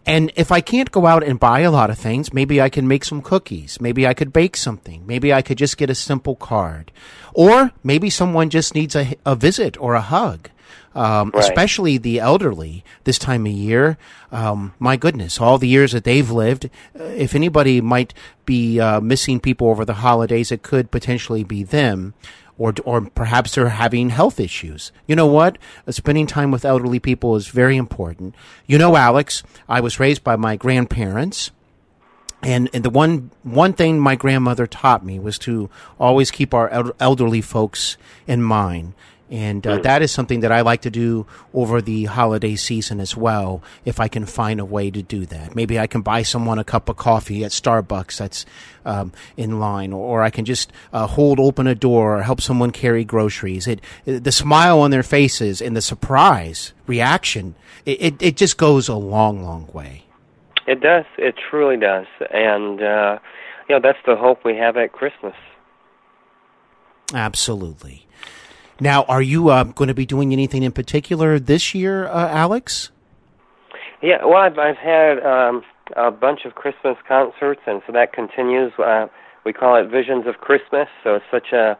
And 0.06 0.32
if 0.36 0.52
I 0.52 0.60
can't 0.60 0.90
go 0.90 1.06
out 1.06 1.22
and 1.24 1.40
buy 1.40 1.60
a 1.60 1.70
lot 1.70 1.90
of 1.90 1.98
things, 1.98 2.32
maybe 2.32 2.60
I 2.60 2.68
can 2.68 2.86
make 2.86 3.04
some 3.04 3.22
cookies. 3.22 3.80
Maybe 3.80 4.06
I 4.06 4.12
could 4.14 4.32
bake 4.32 4.56
something. 4.56 5.06
Maybe 5.06 5.32
I 5.32 5.40
could 5.42 5.56
just 5.58 5.76
get 5.78 5.88
a 5.90 5.94
simple 5.94 6.36
card. 6.36 6.92
Or 7.32 7.72
maybe 7.82 8.10
someone 8.10 8.50
just 8.50 8.74
needs 8.74 8.94
a, 8.94 9.14
a 9.24 9.34
visit 9.34 9.80
or 9.80 9.94
a 9.94 10.00
hug. 10.02 10.50
um, 10.94 11.30
Right. 11.34 11.42
especially 11.42 11.98
the 11.98 12.20
elderly 12.20 12.84
this 13.02 13.18
time 13.18 13.46
of 13.46 13.52
year. 13.52 13.96
Um, 14.30 14.74
my 14.78 14.96
goodness, 14.96 15.40
all 15.40 15.58
the 15.58 15.66
years 15.68 15.90
that 15.92 16.04
they've 16.04 16.30
lived. 16.30 16.70
Uh, 16.98 17.04
if 17.04 17.34
anybody 17.34 17.80
might 17.80 18.14
be 18.46 18.78
uh, 18.78 19.00
missing 19.00 19.40
people 19.40 19.68
over 19.70 19.84
the 19.84 19.94
holidays, 19.94 20.52
it 20.52 20.62
could 20.62 20.90
potentially 20.92 21.42
be 21.42 21.64
them. 21.64 22.14
Or, 22.56 22.72
or 22.84 23.00
perhaps 23.00 23.54
they're 23.54 23.68
having 23.70 24.10
health 24.10 24.38
issues. 24.38 24.92
You 25.08 25.16
know 25.16 25.26
what? 25.26 25.58
Spending 25.90 26.26
time 26.26 26.52
with 26.52 26.64
elderly 26.64 27.00
people 27.00 27.34
is 27.34 27.48
very 27.48 27.76
important. 27.76 28.34
You 28.66 28.78
know, 28.78 28.94
Alex, 28.94 29.42
I 29.68 29.80
was 29.80 29.98
raised 29.98 30.22
by 30.22 30.36
my 30.36 30.54
grandparents. 30.54 31.50
And, 32.44 32.68
and 32.74 32.84
the 32.84 32.90
one 32.90 33.30
one 33.42 33.72
thing 33.72 33.98
my 33.98 34.16
grandmother 34.16 34.66
taught 34.66 35.04
me 35.04 35.18
was 35.18 35.38
to 35.40 35.70
always 35.98 36.30
keep 36.30 36.52
our 36.52 36.92
elderly 37.00 37.40
folks 37.40 37.96
in 38.26 38.42
mind, 38.42 38.92
and 39.30 39.66
uh, 39.66 39.78
that 39.78 40.02
is 40.02 40.12
something 40.12 40.40
that 40.40 40.52
I 40.52 40.60
like 40.60 40.82
to 40.82 40.90
do 40.90 41.26
over 41.54 41.80
the 41.80 42.04
holiday 42.04 42.56
season 42.56 43.00
as 43.00 43.16
well. 43.16 43.62
If 43.84 43.98
I 43.98 44.06
can 44.08 44.26
find 44.26 44.60
a 44.60 44.64
way 44.64 44.90
to 44.90 45.02
do 45.02 45.24
that, 45.26 45.56
maybe 45.56 45.78
I 45.78 45.86
can 45.86 46.02
buy 46.02 46.22
someone 46.22 46.58
a 46.58 46.64
cup 46.64 46.88
of 46.88 46.96
coffee 46.96 47.42
at 47.42 47.50
Starbucks 47.50 48.18
that's 48.18 48.44
um, 48.84 49.12
in 49.36 49.58
line, 49.58 49.92
or, 49.92 50.18
or 50.18 50.22
I 50.22 50.30
can 50.30 50.44
just 50.44 50.72
uh, 50.92 51.06
hold 51.06 51.40
open 51.40 51.66
a 51.66 51.74
door 51.74 52.18
or 52.18 52.22
help 52.22 52.40
someone 52.40 52.70
carry 52.70 53.04
groceries. 53.04 53.66
It, 53.66 53.80
the 54.04 54.32
smile 54.32 54.80
on 54.80 54.90
their 54.90 55.02
faces 55.02 55.62
and 55.62 55.74
the 55.74 55.82
surprise 55.82 56.72
reaction, 56.86 57.54
it, 57.86 58.02
it, 58.02 58.22
it 58.22 58.36
just 58.36 58.58
goes 58.58 58.88
a 58.88 58.94
long, 58.94 59.42
long 59.42 59.68
way. 59.72 60.04
It 60.66 60.80
does. 60.80 61.04
It 61.18 61.34
truly 61.50 61.76
does. 61.76 62.06
And 62.30 62.82
uh, 62.82 63.18
you 63.68 63.74
know, 63.74 63.80
that's 63.82 63.98
the 64.06 64.16
hope 64.16 64.44
we 64.44 64.56
have 64.56 64.76
at 64.76 64.92
Christmas. 64.92 65.34
Absolutely. 67.12 68.03
Now, 68.80 69.04
are 69.04 69.22
you 69.22 69.50
uh, 69.50 69.64
going 69.64 69.88
to 69.88 69.94
be 69.94 70.06
doing 70.06 70.32
anything 70.32 70.62
in 70.62 70.72
particular 70.72 71.38
this 71.38 71.74
year, 71.74 72.06
uh, 72.08 72.28
Alex? 72.28 72.90
Yeah, 74.02 74.24
well, 74.24 74.36
I've, 74.36 74.58
I've 74.58 74.76
had 74.76 75.18
um, 75.20 75.62
a 75.96 76.10
bunch 76.10 76.40
of 76.44 76.54
Christmas 76.54 76.96
concerts, 77.06 77.60
and 77.66 77.82
so 77.86 77.92
that 77.92 78.12
continues. 78.12 78.72
Uh, 78.78 79.06
we 79.44 79.52
call 79.52 79.76
it 79.76 79.90
Visions 79.90 80.26
of 80.26 80.36
Christmas. 80.40 80.88
So 81.02 81.14
it's 81.14 81.24
such 81.30 81.52
a, 81.52 81.78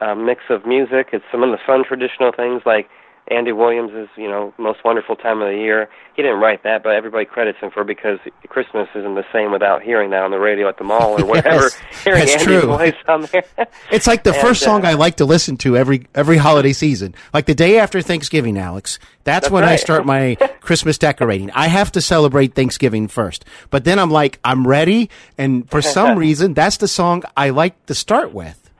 a 0.00 0.14
mix 0.14 0.42
of 0.50 0.66
music. 0.66 1.08
It's 1.12 1.24
some 1.32 1.42
of 1.42 1.50
the 1.50 1.58
fun 1.66 1.84
traditional 1.86 2.32
things 2.36 2.62
like 2.66 2.88
Andy 3.28 3.52
Williams 3.52 3.92
is, 3.94 4.08
you 4.16 4.28
know, 4.28 4.52
most 4.58 4.84
wonderful 4.84 5.16
time 5.16 5.40
of 5.40 5.48
the 5.48 5.56
year. 5.56 5.88
He 6.14 6.20
didn't 6.22 6.40
write 6.40 6.62
that, 6.64 6.82
but 6.82 6.90
everybody 6.94 7.24
credits 7.24 7.58
him 7.58 7.70
for 7.70 7.80
it 7.80 7.86
because 7.86 8.18
Christmas 8.48 8.86
isn't 8.94 9.14
the 9.14 9.24
same 9.32 9.50
without 9.50 9.80
hearing 9.82 10.10
that 10.10 10.22
on 10.22 10.30
the 10.30 10.38
radio 10.38 10.68
at 10.68 10.76
the 10.76 10.84
mall 10.84 11.18
or 11.18 11.24
whatever. 11.26 11.64
Yes, 11.64 11.80
hearing 12.04 12.20
that's 12.20 12.32
Andy's 12.32 12.46
true. 12.46 12.60
voice 12.66 12.94
on 13.08 13.22
there. 13.32 13.44
It's 13.90 14.06
like 14.06 14.24
the 14.24 14.32
And, 14.32 14.42
first 14.42 14.60
song 14.62 14.84
uh, 14.84 14.88
I 14.90 14.92
like 14.94 15.16
to 15.16 15.24
listen 15.24 15.56
to 15.58 15.76
every 15.76 16.06
every 16.14 16.36
holiday 16.36 16.72
season. 16.72 17.14
Like 17.32 17.46
the 17.46 17.54
day 17.54 17.78
after 17.78 18.02
Thanksgiving, 18.02 18.58
Alex. 18.58 18.98
That's, 19.24 19.46
That's 19.46 19.52
when 19.52 19.64
I 19.64 19.76
start 19.76 20.04
my 20.04 20.34
Christmas 20.60 20.98
decorating. 20.98 21.50
I 21.52 21.68
have 21.68 21.90
to 21.92 22.02
celebrate 22.02 22.54
Thanksgiving 22.54 23.08
first. 23.08 23.46
But 23.70 23.84
then 23.84 23.98
I'm 23.98 24.10
like, 24.10 24.38
I'm 24.44 24.66
ready, 24.66 25.08
and 25.38 25.68
for 25.70 25.80
some 25.80 26.18
reason, 26.18 26.52
that's 26.52 26.76
the 26.76 26.88
song 26.88 27.22
I 27.34 27.48
like 27.50 27.86
to 27.86 27.94
start 27.94 28.34
with. 28.34 28.70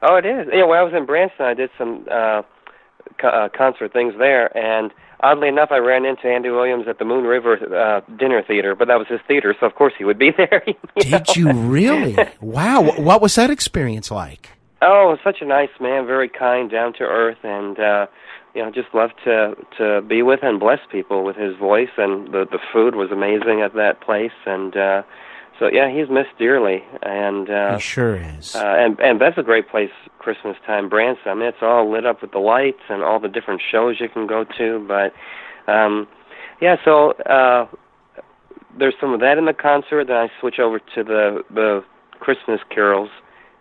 Oh, 0.00 0.16
it 0.16 0.24
is. 0.24 0.46
Yeah, 0.52 0.64
when 0.64 0.78
I 0.78 0.82
was 0.84 0.94
in 0.94 1.04
Branson, 1.04 1.44
I 1.44 1.52
did 1.54 1.68
some 1.76 2.06
uh, 2.10 2.42
uh, 3.22 3.48
concert 3.56 3.92
things 3.92 4.14
there, 4.18 4.56
and 4.56 4.90
oddly 5.20 5.48
enough, 5.48 5.70
I 5.70 5.78
ran 5.78 6.04
into 6.04 6.26
Andy 6.26 6.50
Williams 6.50 6.86
at 6.88 6.98
the 6.98 7.04
Moon 7.04 7.24
River 7.24 7.54
uh, 7.74 8.00
Dinner 8.16 8.42
Theater, 8.42 8.74
but 8.74 8.88
that 8.88 8.98
was 8.98 9.08
his 9.08 9.20
theater, 9.26 9.54
so 9.58 9.66
of 9.66 9.74
course 9.74 9.92
he 9.98 10.04
would 10.04 10.18
be 10.18 10.30
there. 10.36 10.62
you 10.66 10.74
know? 10.96 11.18
Did 11.18 11.36
you 11.36 11.52
really? 11.52 12.16
Wow. 12.40 12.82
What 12.96 13.20
was 13.20 13.34
that 13.36 13.50
experience 13.50 14.10
like? 14.10 14.50
Oh, 14.80 15.16
such 15.24 15.38
a 15.40 15.44
nice 15.44 15.70
man, 15.80 16.06
very 16.06 16.28
kind, 16.28 16.70
down 16.70 16.92
to 16.94 17.02
earth, 17.02 17.38
and 17.42 17.78
uh, 17.80 18.06
you 18.54 18.62
know, 18.62 18.70
just 18.70 18.94
loved 18.94 19.14
to 19.24 19.56
to 19.78 20.02
be 20.02 20.22
with 20.22 20.40
and 20.42 20.60
bless 20.60 20.78
people 20.90 21.24
with 21.24 21.36
his 21.36 21.56
voice, 21.56 21.90
and 21.96 22.28
the 22.32 22.44
the 22.44 22.60
food 22.72 22.94
was 22.94 23.10
amazing 23.10 23.60
at 23.60 23.74
that 23.74 24.00
place, 24.00 24.32
and 24.46 24.76
uh, 24.76 25.02
so 25.58 25.68
yeah, 25.72 25.90
he's 25.90 26.08
missed 26.08 26.38
dearly, 26.38 26.84
and 27.02 27.50
uh, 27.50 27.74
He 27.74 27.80
sure 27.80 28.16
is. 28.16 28.54
Uh, 28.54 28.64
and 28.78 29.00
and 29.00 29.20
that's 29.20 29.36
a 29.36 29.42
great 29.42 29.68
place 29.68 29.90
Christmas 30.28 30.58
time, 30.66 30.90
Branson. 30.90 31.22
I 31.28 31.34
mean, 31.34 31.48
it's 31.48 31.62
all 31.62 31.90
lit 31.90 32.04
up 32.04 32.20
with 32.20 32.32
the 32.32 32.38
lights 32.38 32.82
and 32.90 33.02
all 33.02 33.18
the 33.18 33.30
different 33.30 33.62
shows 33.72 33.96
you 33.98 34.10
can 34.10 34.26
go 34.26 34.44
to. 34.58 34.86
But 34.86 35.14
um, 35.72 36.06
yeah, 36.60 36.76
so 36.84 37.12
uh, 37.12 37.66
there's 38.78 38.92
some 39.00 39.14
of 39.14 39.20
that 39.20 39.38
in 39.38 39.46
the 39.46 39.54
concert. 39.54 40.08
Then 40.08 40.18
I 40.18 40.28
switch 40.38 40.58
over 40.58 40.80
to 40.80 41.02
the 41.02 41.44
the 41.48 41.82
Christmas 42.20 42.60
carols 42.68 43.08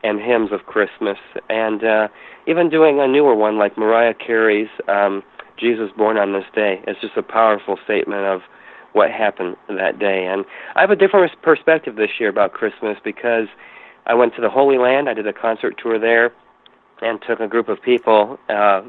and 0.04 0.20
hymns 0.20 0.52
of 0.52 0.66
Christmas, 0.66 1.18
and 1.48 1.86
uh, 1.86 2.10
even 2.48 2.70
doing 2.70 3.00
a 3.00 3.08
newer 3.08 3.34
one 3.34 3.58
like 3.58 3.78
Mariah 3.78 4.14
Carey's 4.14 4.68
um, 4.90 5.24
"Jesus 5.58 5.90
Born 5.96 6.18
on 6.18 6.34
This 6.34 6.44
Day." 6.54 6.82
It's 6.86 7.00
just 7.00 7.16
a 7.16 7.24
powerful 7.24 7.80
statement 7.86 8.26
of 8.26 8.42
what 8.92 9.10
happened 9.10 9.56
that 9.70 10.00
day. 10.00 10.28
And 10.30 10.44
I 10.76 10.82
have 10.82 10.92
a 10.92 10.98
different 10.98 11.32
perspective 11.42 11.96
this 11.96 12.20
year 12.20 12.28
about 12.28 12.52
Christmas 12.52 12.98
because 13.06 13.48
I 14.06 14.16
went 14.16 14.36
to 14.36 14.42
the 14.42 14.50
Holy 14.50 14.78
Land. 14.78 15.08
I 15.08 15.14
did 15.14 15.28
a 15.28 15.34
concert 15.34 15.80
tour 15.82 15.98
there 15.98 16.34
and 17.02 17.22
took 17.28 17.40
a 17.40 17.48
group 17.48 17.70
of 17.70 17.82
people 17.82 18.40
uh, 18.50 18.82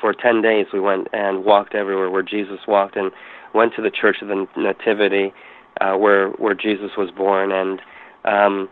for 0.00 0.12
10 0.12 0.42
days. 0.42 0.66
We 0.72 0.80
went 0.80 1.08
and 1.12 1.44
walked 1.44 1.74
everywhere 1.74 2.10
where 2.10 2.22
Jesus 2.22 2.60
walked 2.66 2.96
and 2.96 3.10
went 3.54 3.74
to 3.76 3.82
the 3.82 3.90
Church 3.90 4.16
of 4.22 4.28
the 4.28 4.46
Nativity 4.56 5.32
uh, 5.80 5.94
where 5.94 6.30
where 6.30 6.54
Jesus 6.54 6.90
was 6.96 7.10
born 7.10 7.52
and 7.52 7.80
um 8.24 8.68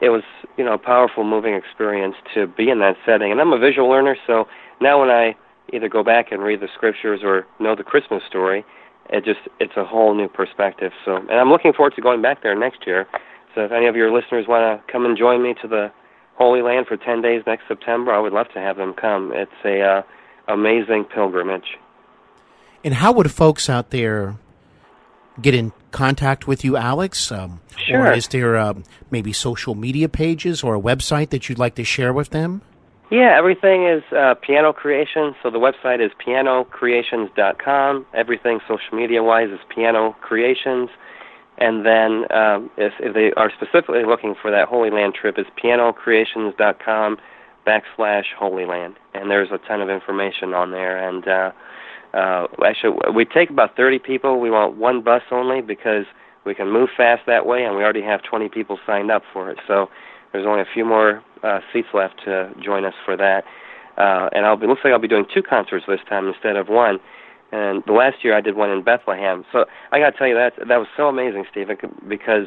it 0.00 0.08
was, 0.08 0.22
you 0.56 0.64
know, 0.64 0.74
a 0.74 0.78
powerful 0.78 1.24
moving 1.24 1.54
experience 1.54 2.16
to 2.34 2.46
be 2.46 2.68
in 2.68 2.80
that 2.80 2.96
setting. 3.06 3.30
And 3.30 3.40
I'm 3.40 3.52
a 3.52 3.58
visual 3.58 3.88
learner, 3.88 4.16
so 4.26 4.46
now 4.80 5.00
when 5.00 5.10
I 5.10 5.36
either 5.72 5.88
go 5.88 6.02
back 6.02 6.32
and 6.32 6.42
read 6.42 6.60
the 6.60 6.68
scriptures 6.74 7.20
or 7.22 7.46
know 7.60 7.74
the 7.76 7.84
Christmas 7.84 8.22
story, 8.26 8.64
it 9.10 9.24
just 9.24 9.40
it's 9.60 9.76
a 9.76 9.84
whole 9.84 10.14
new 10.14 10.28
perspective. 10.28 10.92
So, 11.04 11.16
and 11.16 11.32
I'm 11.32 11.50
looking 11.50 11.72
forward 11.72 11.94
to 11.94 12.02
going 12.02 12.22
back 12.22 12.42
there 12.42 12.54
next 12.54 12.86
year. 12.86 13.06
So, 13.54 13.62
if 13.62 13.72
any 13.72 13.86
of 13.86 13.96
your 13.96 14.12
listeners 14.12 14.46
want 14.48 14.62
to 14.86 14.92
come 14.92 15.04
and 15.04 15.16
join 15.16 15.42
me 15.42 15.54
to 15.62 15.68
the 15.68 15.92
Holy 16.38 16.62
Land 16.62 16.86
for 16.86 16.96
10 16.96 17.20
days 17.20 17.42
next 17.46 17.68
September, 17.68 18.12
I 18.12 18.18
would 18.20 18.32
love 18.32 18.48
to 18.54 18.60
have 18.60 18.76
them 18.76 18.94
come. 18.94 19.32
It's 19.34 19.50
a 19.64 19.82
uh, 19.82 20.02
amazing 20.46 21.04
pilgrimage. 21.04 21.76
And 22.84 22.94
how 22.94 23.12
would 23.12 23.30
folks 23.30 23.68
out 23.68 23.90
there 23.90 24.36
get 25.42 25.52
in 25.52 25.72
contact 25.90 26.46
with 26.46 26.64
you, 26.64 26.76
Alex? 26.76 27.30
Um, 27.32 27.60
Sure. 27.86 28.08
Or 28.08 28.12
is 28.12 28.28
there 28.28 28.56
um, 28.56 28.84
maybe 29.10 29.32
social 29.32 29.74
media 29.74 30.08
pages 30.08 30.62
or 30.62 30.74
a 30.74 30.80
website 30.80 31.30
that 31.30 31.48
you'd 31.48 31.58
like 31.58 31.74
to 31.76 31.84
share 31.84 32.12
with 32.12 32.30
them? 32.30 32.62
Yeah, 33.10 33.36
everything 33.38 33.86
is 33.86 34.02
uh, 34.12 34.34
Piano 34.34 34.72
Creations. 34.72 35.34
So 35.42 35.50
the 35.50 35.58
website 35.58 36.04
is 36.04 36.12
pianocreations.com. 36.26 38.06
Everything 38.12 38.60
social 38.68 38.94
media 38.98 39.22
wise 39.22 39.48
is 39.48 39.60
Piano 39.74 40.14
Creations. 40.20 40.90
And 41.58 41.84
then 41.84 42.24
um, 42.32 42.70
if, 42.76 42.92
if 43.00 43.14
they 43.14 43.32
are 43.36 43.50
specifically 43.50 44.04
looking 44.04 44.34
for 44.40 44.50
that 44.50 44.68
Holy 44.68 44.90
Land 44.90 45.14
trip, 45.14 45.36
it's 45.38 45.50
pianocreations.com 45.62 47.18
backslash 47.66 48.24
Holy 48.38 48.64
Land. 48.64 48.96
And 49.14 49.30
there's 49.30 49.50
a 49.50 49.58
ton 49.66 49.80
of 49.80 49.90
information 49.90 50.54
on 50.54 50.70
there. 50.70 50.96
And 50.96 51.26
uh, 51.26 51.50
uh, 52.14 52.46
actually, 52.64 52.96
we 53.14 53.24
take 53.24 53.50
about 53.50 53.76
30 53.76 53.98
people. 53.98 54.40
We 54.40 54.50
want 54.50 54.76
one 54.76 55.02
bus 55.02 55.22
only 55.30 55.60
because 55.60 56.04
we 56.46 56.54
can 56.54 56.70
move 56.70 56.88
fast 56.96 57.22
that 57.26 57.44
way, 57.44 57.64
and 57.64 57.76
we 57.76 57.82
already 57.82 58.02
have 58.02 58.22
20 58.22 58.48
people 58.48 58.78
signed 58.86 59.10
up 59.10 59.22
for 59.32 59.50
it. 59.50 59.58
So 59.66 59.88
there's 60.32 60.46
only 60.46 60.62
a 60.62 60.66
few 60.72 60.84
more 60.84 61.22
uh, 61.42 61.60
seats 61.72 61.88
left 61.92 62.24
to 62.24 62.50
join 62.62 62.84
us 62.84 62.94
for 63.04 63.16
that. 63.16 63.44
Uh, 63.98 64.28
and 64.32 64.46
I'll 64.46 64.56
be 64.56 64.66
looks 64.66 64.82
like 64.84 64.92
I'll 64.92 65.00
be 65.00 65.08
doing 65.08 65.26
two 65.32 65.42
concerts 65.42 65.84
this 65.88 66.00
time 66.08 66.28
instead 66.28 66.56
of 66.56 66.68
one. 66.68 67.00
And 67.50 67.82
the 67.86 67.92
last 67.92 68.22
year 68.22 68.36
I 68.36 68.40
did 68.40 68.56
one 68.56 68.70
in 68.70 68.82
Bethlehem. 68.82 69.44
So 69.52 69.64
I 69.90 69.98
got 69.98 70.10
to 70.10 70.18
tell 70.18 70.28
you 70.28 70.34
that 70.34 70.54
that 70.56 70.76
was 70.76 70.88
so 70.96 71.08
amazing, 71.08 71.44
Steven, 71.50 71.76
because 72.06 72.46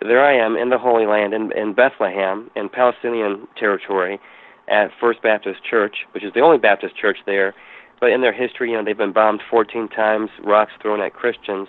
there 0.00 0.24
I 0.24 0.34
am 0.34 0.56
in 0.56 0.70
the 0.70 0.78
Holy 0.78 1.06
Land 1.06 1.32
in, 1.32 1.52
in 1.52 1.72
Bethlehem 1.72 2.50
in 2.54 2.68
Palestinian 2.68 3.46
territory 3.56 4.20
at 4.68 4.90
First 5.00 5.22
Baptist 5.22 5.60
Church, 5.68 5.96
which 6.12 6.24
is 6.24 6.32
the 6.34 6.40
only 6.40 6.58
Baptist 6.58 6.96
church 6.96 7.18
there. 7.26 7.54
But 8.00 8.10
in 8.10 8.20
their 8.20 8.32
history, 8.32 8.70
you 8.70 8.76
know, 8.76 8.84
they've 8.84 8.96
been 8.96 9.12
bombed 9.12 9.40
14 9.48 9.88
times, 9.88 10.30
rocks 10.42 10.72
thrown 10.82 11.00
at 11.00 11.14
Christians. 11.14 11.68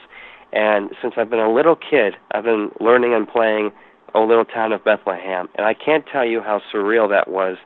And 0.51 0.91
since 1.01 1.13
I've 1.17 1.29
been 1.29 1.39
a 1.39 1.53
little 1.53 1.75
kid, 1.75 2.15
I've 2.31 2.43
been 2.43 2.71
learning 2.79 3.13
and 3.13 3.27
playing 3.27 3.71
O 4.13 4.25
Little 4.25 4.45
Town 4.45 4.71
of 4.71 4.83
Bethlehem. 4.83 5.47
And 5.55 5.65
I 5.65 5.73
can't 5.73 6.05
tell 6.11 6.25
you 6.25 6.41
how 6.41 6.61
surreal 6.73 7.09
that 7.09 7.29
was 7.29 7.57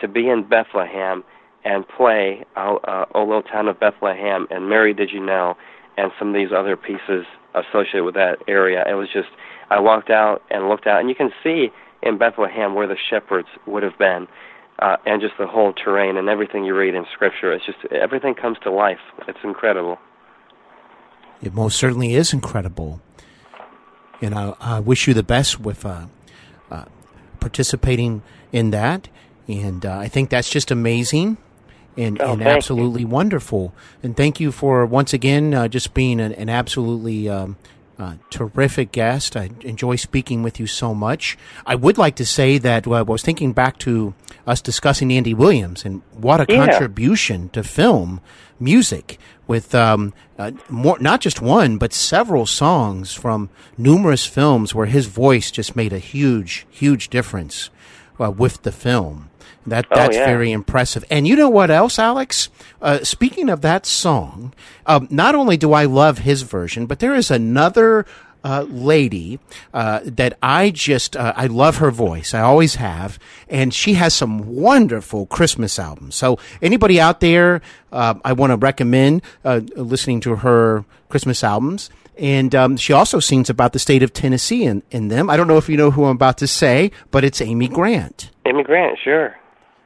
to 0.00 0.08
be 0.08 0.28
in 0.28 0.46
Bethlehem 0.46 1.24
and 1.64 1.86
play 1.88 2.44
uh, 2.56 2.74
uh, 2.74 3.06
O 3.14 3.24
Little 3.24 3.42
Town 3.42 3.68
of 3.68 3.80
Bethlehem 3.80 4.46
and 4.50 4.68
Mary 4.68 4.92
Did 4.92 5.10
You 5.10 5.24
Know 5.24 5.56
and 5.96 6.10
some 6.18 6.28
of 6.28 6.34
these 6.34 6.52
other 6.56 6.76
pieces 6.76 7.24
associated 7.54 8.04
with 8.04 8.14
that 8.14 8.38
area. 8.48 8.84
It 8.88 8.94
was 8.94 9.08
just, 9.12 9.28
I 9.70 9.80
walked 9.80 10.10
out 10.10 10.42
and 10.50 10.68
looked 10.68 10.86
out, 10.86 11.00
and 11.00 11.08
you 11.08 11.14
can 11.14 11.30
see 11.42 11.68
in 12.02 12.18
Bethlehem 12.18 12.74
where 12.74 12.86
the 12.86 12.96
shepherds 13.10 13.48
would 13.66 13.82
have 13.82 13.98
been. 13.98 14.26
Uh, 14.80 14.96
and 15.06 15.22
just 15.22 15.34
the 15.38 15.46
whole 15.46 15.72
terrain 15.72 16.16
and 16.16 16.28
everything 16.28 16.64
you 16.64 16.74
read 16.74 16.96
in 16.96 17.06
Scripture. 17.12 17.52
It's 17.52 17.64
just 17.64 17.78
everything 17.92 18.34
comes 18.34 18.58
to 18.64 18.72
life. 18.72 18.98
It's 19.28 19.38
incredible. 19.44 19.98
It 21.40 21.54
most 21.54 21.78
certainly 21.78 22.14
is 22.14 22.32
incredible. 22.32 23.00
And 24.20 24.34
I, 24.34 24.54
I 24.60 24.80
wish 24.80 25.06
you 25.06 25.14
the 25.14 25.22
best 25.22 25.60
with 25.60 25.86
uh, 25.86 26.06
uh, 26.72 26.86
participating 27.38 28.22
in 28.50 28.70
that. 28.72 29.08
And 29.46 29.86
uh, 29.86 29.96
I 29.96 30.08
think 30.08 30.30
that's 30.30 30.50
just 30.50 30.72
amazing. 30.72 31.36
And, 31.96 32.20
oh, 32.20 32.32
and 32.32 32.42
absolutely 32.42 33.04
wonderful. 33.04 33.72
And 34.02 34.16
thank 34.16 34.40
you 34.40 34.52
for 34.52 34.84
once 34.86 35.12
again 35.12 35.54
uh, 35.54 35.68
just 35.68 35.94
being 35.94 36.20
an, 36.20 36.32
an 36.32 36.48
absolutely 36.48 37.28
um, 37.28 37.56
uh, 37.98 38.14
terrific 38.30 38.92
guest. 38.92 39.36
I 39.36 39.50
enjoy 39.60 39.96
speaking 39.96 40.42
with 40.42 40.58
you 40.58 40.66
so 40.66 40.94
much. 40.94 41.38
I 41.66 41.74
would 41.74 41.98
like 41.98 42.16
to 42.16 42.26
say 42.26 42.58
that 42.58 42.86
uh, 42.86 42.92
I 42.92 43.02
was 43.02 43.22
thinking 43.22 43.52
back 43.52 43.78
to 43.80 44.14
us 44.46 44.60
discussing 44.60 45.12
Andy 45.12 45.34
Williams 45.34 45.84
and 45.84 46.02
what 46.12 46.40
a 46.40 46.46
yeah. 46.48 46.66
contribution 46.66 47.48
to 47.50 47.62
film 47.62 48.20
music 48.58 49.18
with 49.46 49.74
um, 49.74 50.12
uh, 50.38 50.52
more, 50.68 50.98
not 51.00 51.20
just 51.20 51.40
one, 51.40 51.76
but 51.78 51.92
several 51.92 52.46
songs 52.46 53.12
from 53.12 53.50
numerous 53.76 54.26
films 54.26 54.74
where 54.74 54.86
his 54.86 55.06
voice 55.06 55.50
just 55.50 55.76
made 55.76 55.92
a 55.92 55.98
huge, 55.98 56.66
huge 56.70 57.10
difference 57.10 57.70
uh, 58.20 58.30
with 58.30 58.62
the 58.62 58.72
film. 58.72 59.30
That 59.66 59.86
oh, 59.90 59.96
that's 59.96 60.16
yeah. 60.16 60.26
very 60.26 60.52
impressive. 60.52 61.04
And 61.10 61.26
you 61.26 61.36
know 61.36 61.48
what 61.48 61.70
else, 61.70 61.98
Alex? 61.98 62.50
Uh, 62.82 63.02
speaking 63.02 63.48
of 63.48 63.62
that 63.62 63.86
song, 63.86 64.52
um, 64.86 65.08
not 65.10 65.34
only 65.34 65.56
do 65.56 65.72
I 65.72 65.84
love 65.84 66.18
his 66.18 66.42
version, 66.42 66.84
but 66.86 66.98
there 66.98 67.14
is 67.14 67.30
another 67.30 68.04
uh, 68.44 68.66
lady 68.68 69.38
uh, 69.72 70.00
that 70.04 70.36
I 70.42 70.70
just 70.70 71.16
uh, 71.16 71.32
I 71.34 71.46
love 71.46 71.78
her 71.78 71.90
voice. 71.90 72.34
I 72.34 72.40
always 72.40 72.74
have, 72.74 73.18
and 73.48 73.72
she 73.72 73.94
has 73.94 74.12
some 74.12 74.54
wonderful 74.54 75.26
Christmas 75.26 75.78
albums. 75.78 76.14
So 76.14 76.38
anybody 76.60 77.00
out 77.00 77.20
there, 77.20 77.62
uh, 77.90 78.14
I 78.22 78.34
want 78.34 78.50
to 78.50 78.56
recommend 78.56 79.22
uh, 79.44 79.62
listening 79.76 80.20
to 80.20 80.36
her 80.36 80.84
Christmas 81.08 81.42
albums. 81.42 81.88
And 82.18 82.54
um, 82.54 82.76
she 82.76 82.92
also 82.92 83.18
sings 83.20 83.50
about 83.50 83.72
the 83.72 83.78
state 83.78 84.02
of 84.02 84.12
Tennessee 84.12 84.64
in, 84.64 84.82
in 84.90 85.08
them. 85.08 85.28
I 85.28 85.36
don't 85.36 85.48
know 85.48 85.56
if 85.56 85.68
you 85.68 85.76
know 85.76 85.90
who 85.90 86.04
I'm 86.04 86.16
about 86.16 86.38
to 86.38 86.46
say, 86.46 86.90
but 87.10 87.24
it's 87.24 87.40
Amy 87.40 87.68
Grant. 87.68 88.30
Amy 88.46 88.62
Grant, 88.62 88.98
sure. 89.02 89.36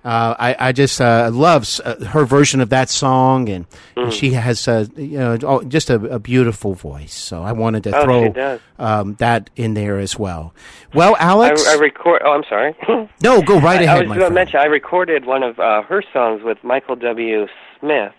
Uh, 0.04 0.34
I, 0.38 0.68
I 0.68 0.72
just 0.72 1.00
uh, 1.00 1.28
love 1.32 1.68
uh, 1.84 2.04
her 2.06 2.24
version 2.24 2.60
of 2.60 2.70
that 2.70 2.88
song, 2.88 3.48
and, 3.48 3.66
Mm. 3.96 4.04
and 4.04 4.12
she 4.12 4.30
has 4.30 4.68
uh, 4.68 4.86
you 4.96 5.18
know 5.18 5.36
oh, 5.42 5.62
just 5.64 5.90
a, 5.90 5.96
a, 5.96 6.18
beautiful 6.20 6.72
voice. 6.74 7.12
So 7.12 7.42
I 7.42 7.50
wanted 7.52 7.82
to 7.84 7.98
oh, 7.98 8.04
throw 8.04 8.58
um, 8.78 9.16
that 9.16 9.50
in 9.56 9.74
there 9.74 9.98
as 9.98 10.16
well. 10.16 10.54
Well, 10.94 11.16
Alex, 11.18 11.66
I, 11.66 11.72
I 11.72 11.76
record. 11.76 12.22
Oh, 12.24 12.30
I'm 12.30 12.44
sorry. 12.48 12.76
no, 13.22 13.42
go 13.42 13.58
right 13.58 13.82
ahead. 13.82 13.88
I, 13.88 14.04
I 14.04 14.06
was 14.06 14.18
going 14.18 14.30
to 14.30 14.34
mention 14.34 14.60
I 14.60 14.66
recorded 14.66 15.26
one 15.26 15.42
of 15.42 15.58
uh, 15.58 15.82
her 15.82 16.02
songs 16.12 16.42
with 16.44 16.62
Michael 16.62 16.96
W. 16.96 17.46
Smith. 17.80 18.12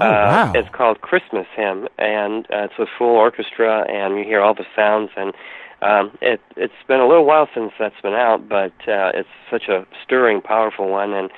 Oh, 0.00 0.10
wow. 0.10 0.52
It's 0.54 0.68
called 0.72 1.00
Christmas 1.02 1.46
Hymn, 1.54 1.88
and 1.98 2.46
uh, 2.46 2.64
it's 2.64 2.78
with 2.78 2.88
full 2.96 3.16
orchestra, 3.16 3.84
and 3.88 4.18
you 4.18 4.24
hear 4.24 4.40
all 4.40 4.54
the 4.54 4.66
sounds 4.74 5.10
and. 5.16 5.32
Um, 5.82 6.18
it, 6.20 6.42
it's 6.58 6.74
been 6.88 7.00
a 7.00 7.08
little 7.08 7.24
while 7.24 7.48
since 7.54 7.72
that's 7.78 7.98
been 8.02 8.12
out, 8.12 8.46
but 8.46 8.74
uh, 8.86 9.12
it's 9.14 9.30
such 9.50 9.62
a 9.68 9.86
stirring, 10.04 10.42
powerful 10.42 10.90
one. 10.90 11.14
And 11.14 11.30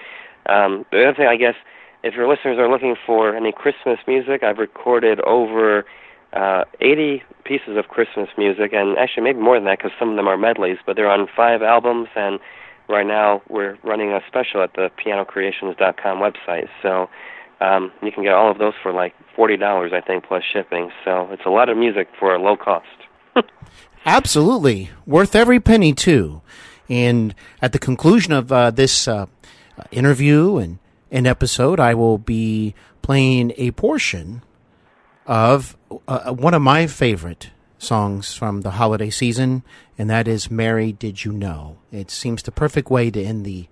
um, 0.46 0.84
the 0.90 1.04
other 1.04 1.14
thing, 1.14 1.28
I 1.28 1.36
guess, 1.36 1.54
if 2.02 2.14
your 2.14 2.28
listeners 2.28 2.58
are 2.58 2.68
looking 2.68 2.96
for 3.06 3.36
any 3.36 3.52
Christmas 3.52 4.00
music, 4.08 4.42
I've 4.42 4.58
recorded 4.58 5.20
over 5.20 5.84
uh, 6.32 6.64
80 6.80 7.22
pieces 7.44 7.76
of 7.76 7.88
Christmas 7.88 8.28
music, 8.36 8.72
and 8.72 8.98
actually 8.98 9.22
maybe 9.22 9.38
more 9.38 9.56
than 9.56 9.64
that 9.66 9.78
because 9.78 9.92
some 9.98 10.10
of 10.10 10.16
them 10.16 10.26
are 10.26 10.36
medleys, 10.36 10.78
but 10.84 10.96
they're 10.96 11.10
on 11.10 11.28
five 11.36 11.62
albums, 11.62 12.08
and 12.16 12.40
right 12.88 13.06
now 13.06 13.42
we're 13.48 13.78
running 13.84 14.12
a 14.12 14.20
special 14.26 14.62
at 14.62 14.74
the 14.74 14.90
pianocreations.com 15.04 16.18
website. 16.18 16.68
So 16.82 17.08
um, 17.62 17.92
you 18.02 18.10
can 18.10 18.22
get 18.24 18.32
all 18.32 18.50
of 18.50 18.58
those 18.58 18.74
for 18.82 18.92
like 18.92 19.14
$40, 19.36 19.92
I 19.92 20.00
think, 20.00 20.24
plus 20.24 20.42
shipping. 20.52 20.90
So 21.04 21.28
it's 21.30 21.44
a 21.46 21.50
lot 21.50 21.68
of 21.68 21.76
music 21.76 22.08
for 22.18 22.34
a 22.34 22.38
low 22.38 22.56
cost. 22.56 22.86
Absolutely. 24.04 24.90
Worth 25.06 25.36
every 25.36 25.60
penny, 25.60 25.92
too. 25.92 26.42
And 26.88 27.34
at 27.60 27.72
the 27.72 27.78
conclusion 27.78 28.32
of 28.32 28.50
uh, 28.50 28.70
this 28.70 29.06
uh, 29.06 29.26
interview 29.90 30.56
and 30.56 30.78
an 31.10 31.26
episode, 31.26 31.78
I 31.78 31.94
will 31.94 32.18
be 32.18 32.74
playing 33.00 33.52
a 33.56 33.70
portion 33.70 34.42
of 35.26 35.76
uh, 36.08 36.32
one 36.32 36.54
of 36.54 36.62
my 36.62 36.86
favorite 36.86 37.50
songs 37.78 38.34
from 38.34 38.62
the 38.62 38.72
holiday 38.72 39.10
season, 39.10 39.62
and 39.96 40.10
that 40.10 40.26
is 40.26 40.50
Mary 40.50 40.92
Did 40.92 41.24
You 41.24 41.32
Know? 41.32 41.78
It 41.90 42.10
seems 42.10 42.42
the 42.42 42.52
perfect 42.52 42.90
way 42.90 43.10
to 43.10 43.22
end 43.22 43.44
the 43.44 43.68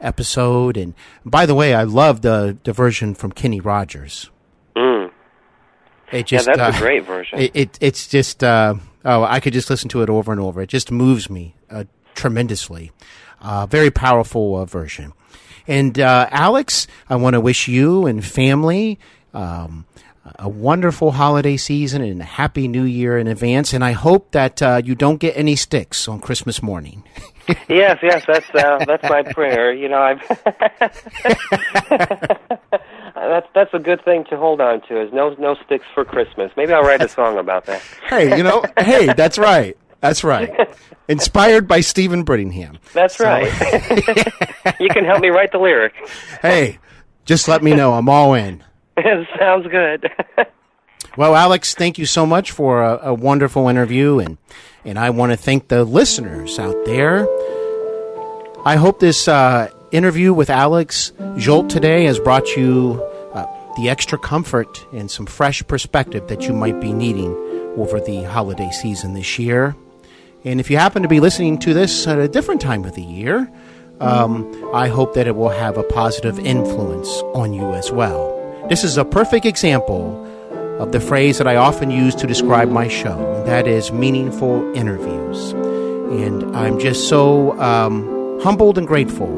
episode. 0.00 0.76
And 0.76 0.94
by 1.24 1.46
the 1.46 1.54
way, 1.54 1.74
I 1.74 1.84
love 1.84 2.22
the, 2.22 2.56
the 2.64 2.72
version 2.72 3.14
from 3.14 3.32
Kenny 3.32 3.60
Rogers. 3.60 4.30
Mm. 4.76 5.10
It 6.12 6.26
just, 6.26 6.46
yeah, 6.46 6.56
that's 6.56 6.76
uh, 6.76 6.78
a 6.78 6.80
great 6.80 7.04
version. 7.04 7.38
It, 7.40 7.50
it 7.54 7.78
it's 7.80 8.06
just 8.06 8.44
uh, 8.44 8.74
oh, 9.04 9.22
I 9.24 9.40
could 9.40 9.52
just 9.52 9.70
listen 9.70 9.88
to 9.90 10.02
it 10.02 10.10
over 10.10 10.32
and 10.32 10.40
over. 10.40 10.62
It 10.62 10.68
just 10.68 10.90
moves 10.90 11.28
me 11.28 11.54
uh, 11.70 11.84
tremendously. 12.14 12.92
Uh, 13.40 13.66
very 13.66 13.90
powerful 13.90 14.56
uh, 14.56 14.64
version. 14.64 15.12
And 15.66 15.98
uh, 15.98 16.28
Alex, 16.30 16.86
I 17.08 17.16
want 17.16 17.34
to 17.34 17.40
wish 17.40 17.68
you 17.68 18.06
and 18.06 18.24
family 18.24 18.98
um, 19.32 19.86
a 20.38 20.48
wonderful 20.48 21.12
holiday 21.12 21.56
season 21.56 22.02
and 22.02 22.20
a 22.20 22.24
happy 22.24 22.68
New 22.68 22.84
Year 22.84 23.18
in 23.18 23.26
advance. 23.26 23.72
And 23.72 23.84
I 23.84 23.92
hope 23.92 24.32
that 24.32 24.62
uh, 24.62 24.80
you 24.84 24.94
don't 24.94 25.18
get 25.18 25.36
any 25.36 25.56
sticks 25.56 26.08
on 26.08 26.20
Christmas 26.20 26.62
morning. 26.62 27.04
yes, 27.68 27.98
yes, 28.02 28.24
that's 28.26 28.48
uh, 28.54 28.84
that's 28.86 29.02
my 29.04 29.22
prayer. 29.22 29.72
You 29.72 29.88
know, 29.88 29.98
I've 29.98 30.26
that's 33.14 33.46
that's 33.54 33.74
a 33.74 33.78
good 33.78 34.02
thing 34.04 34.24
to 34.30 34.36
hold 34.38 34.62
on 34.62 34.80
to. 34.88 35.02
Is 35.02 35.12
no 35.12 35.34
no 35.38 35.54
sticks 35.66 35.84
for 35.92 36.06
Christmas. 36.06 36.50
Maybe 36.56 36.72
I'll 36.72 36.82
write 36.82 37.02
a 37.02 37.08
song 37.08 37.36
about 37.36 37.66
that. 37.66 37.82
hey, 38.08 38.36
you 38.36 38.42
know, 38.42 38.64
hey, 38.78 39.12
that's 39.12 39.36
right. 39.36 39.76
That's 40.00 40.22
right. 40.22 40.50
Inspired 41.08 41.66
by 41.66 41.80
Steven 41.80 42.24
Brittingham. 42.24 42.78
That's 42.92 43.16
so. 43.16 43.24
right. 43.24 43.44
you 44.80 44.88
can 44.88 45.04
help 45.04 45.22
me 45.22 45.28
write 45.28 45.50
the 45.52 45.58
lyric. 45.58 45.94
Hey, 46.42 46.78
just 47.24 47.48
let 47.48 47.62
me 47.62 47.74
know. 47.74 47.94
I'm 47.94 48.08
all 48.10 48.34
in. 48.34 48.62
It 48.96 49.28
sounds 49.38 49.66
good. 49.68 50.10
well, 51.16 51.34
Alex, 51.34 51.74
thank 51.74 51.98
you 51.98 52.06
so 52.06 52.26
much 52.26 52.50
for 52.50 52.82
a, 52.82 53.08
a 53.08 53.14
wonderful 53.14 53.68
interview, 53.68 54.18
and 54.18 54.38
and 54.84 54.98
I 54.98 55.10
want 55.10 55.32
to 55.32 55.36
thank 55.36 55.68
the 55.68 55.84
listeners 55.84 56.58
out 56.58 56.84
there. 56.84 57.26
I 58.66 58.76
hope 58.76 59.00
this 59.00 59.28
uh, 59.28 59.70
interview 59.92 60.32
with 60.32 60.50
Alex 60.50 61.12
Zsolt 61.18 61.68
today 61.68 62.04
has 62.04 62.18
brought 62.18 62.56
you 62.56 63.02
uh, 63.32 63.46
the 63.76 63.88
extra 63.88 64.18
comfort 64.18 64.84
and 64.92 65.10
some 65.10 65.26
fresh 65.26 65.66
perspective 65.66 66.28
that 66.28 66.42
you 66.42 66.52
might 66.52 66.80
be 66.80 66.92
needing 66.92 67.34
over 67.76 68.00
the 68.00 68.22
holiday 68.24 68.70
season 68.70 69.14
this 69.14 69.38
year. 69.38 69.74
And 70.44 70.60
if 70.60 70.70
you 70.70 70.76
happen 70.76 71.02
to 71.02 71.08
be 71.08 71.20
listening 71.20 71.58
to 71.60 71.72
this 71.72 72.06
at 72.06 72.18
a 72.18 72.28
different 72.28 72.60
time 72.60 72.84
of 72.84 72.94
the 72.94 73.02
year, 73.02 73.50
um, 74.00 74.70
I 74.74 74.88
hope 74.88 75.14
that 75.14 75.26
it 75.26 75.36
will 75.36 75.48
have 75.48 75.78
a 75.78 75.82
positive 75.82 76.38
influence 76.38 77.08
on 77.34 77.54
you 77.54 77.72
as 77.72 77.90
well. 77.90 78.33
This 78.68 78.82
is 78.82 78.96
a 78.96 79.04
perfect 79.04 79.44
example 79.44 80.24
of 80.80 80.92
the 80.92 80.98
phrase 80.98 81.36
that 81.36 81.46
I 81.46 81.56
often 81.56 81.90
use 81.90 82.14
to 82.14 82.26
describe 82.26 82.70
my 82.70 82.88
show, 82.88 83.34
and 83.34 83.46
that 83.46 83.66
is 83.66 83.92
meaningful 83.92 84.74
interviews. 84.74 85.52
And 85.52 86.56
I'm 86.56 86.78
just 86.78 87.06
so 87.06 87.60
um, 87.60 88.40
humbled 88.40 88.78
and 88.78 88.86
grateful 88.86 89.28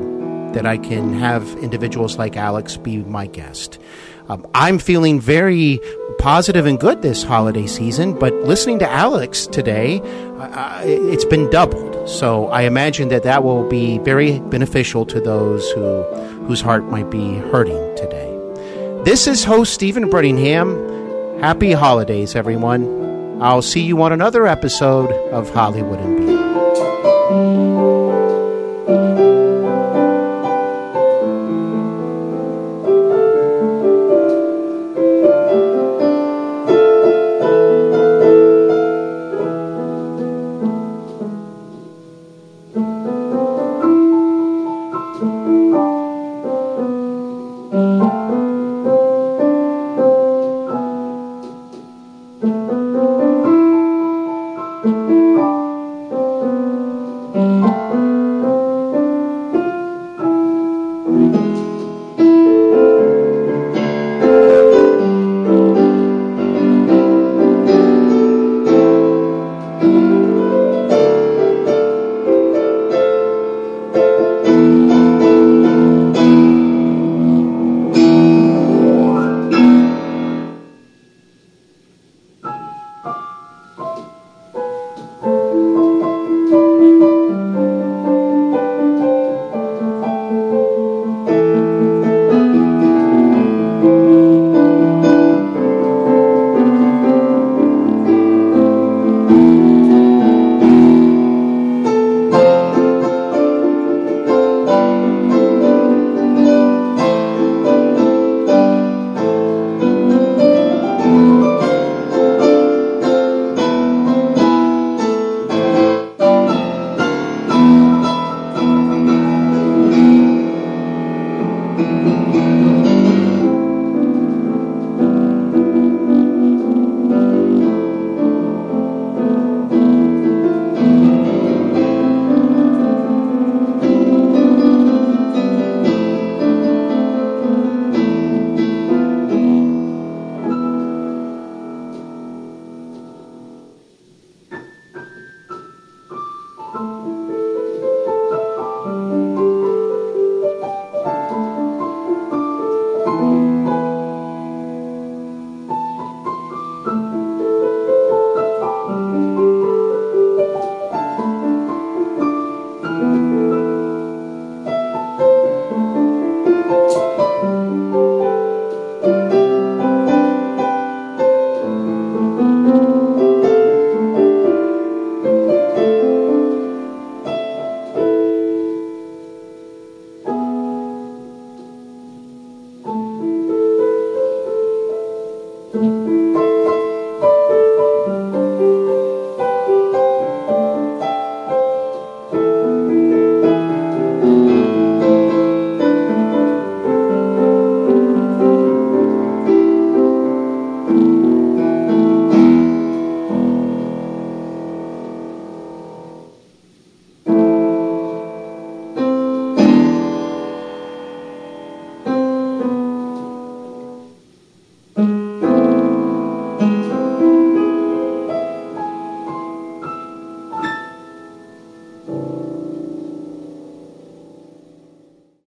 that 0.52 0.64
I 0.64 0.78
can 0.78 1.12
have 1.14 1.42
individuals 1.56 2.18
like 2.18 2.36
Alex 2.36 2.76
be 2.76 2.98
my 2.98 3.26
guest. 3.26 3.80
Um, 4.28 4.46
I'm 4.54 4.78
feeling 4.78 5.20
very 5.20 5.80
positive 6.20 6.64
and 6.64 6.78
good 6.78 7.02
this 7.02 7.24
holiday 7.24 7.66
season, 7.66 8.16
but 8.16 8.32
listening 8.44 8.78
to 8.78 8.88
Alex 8.88 9.48
today, 9.48 10.00
uh, 10.38 10.82
it's 10.84 11.24
been 11.24 11.50
doubled. 11.50 12.08
So 12.08 12.46
I 12.46 12.62
imagine 12.62 13.08
that 13.08 13.24
that 13.24 13.42
will 13.42 13.68
be 13.68 13.98
very 13.98 14.38
beneficial 14.38 15.04
to 15.06 15.20
those 15.20 15.68
who 15.72 16.02
whose 16.46 16.60
heart 16.60 16.84
might 16.84 17.10
be 17.10 17.34
hurting 17.50 17.96
today. 17.96 18.35
This 19.06 19.28
is 19.28 19.44
host 19.44 19.72
Steven 19.72 20.10
Brittingham. 20.10 21.38
Happy 21.40 21.70
holidays, 21.70 22.34
everyone. 22.34 23.40
I'll 23.40 23.62
see 23.62 23.82
you 23.82 24.02
on 24.02 24.12
another 24.12 24.48
episode 24.48 25.12
of 25.30 25.48
Hollywood 25.54 26.00
and 26.00 26.16
Beyond. 26.16 27.95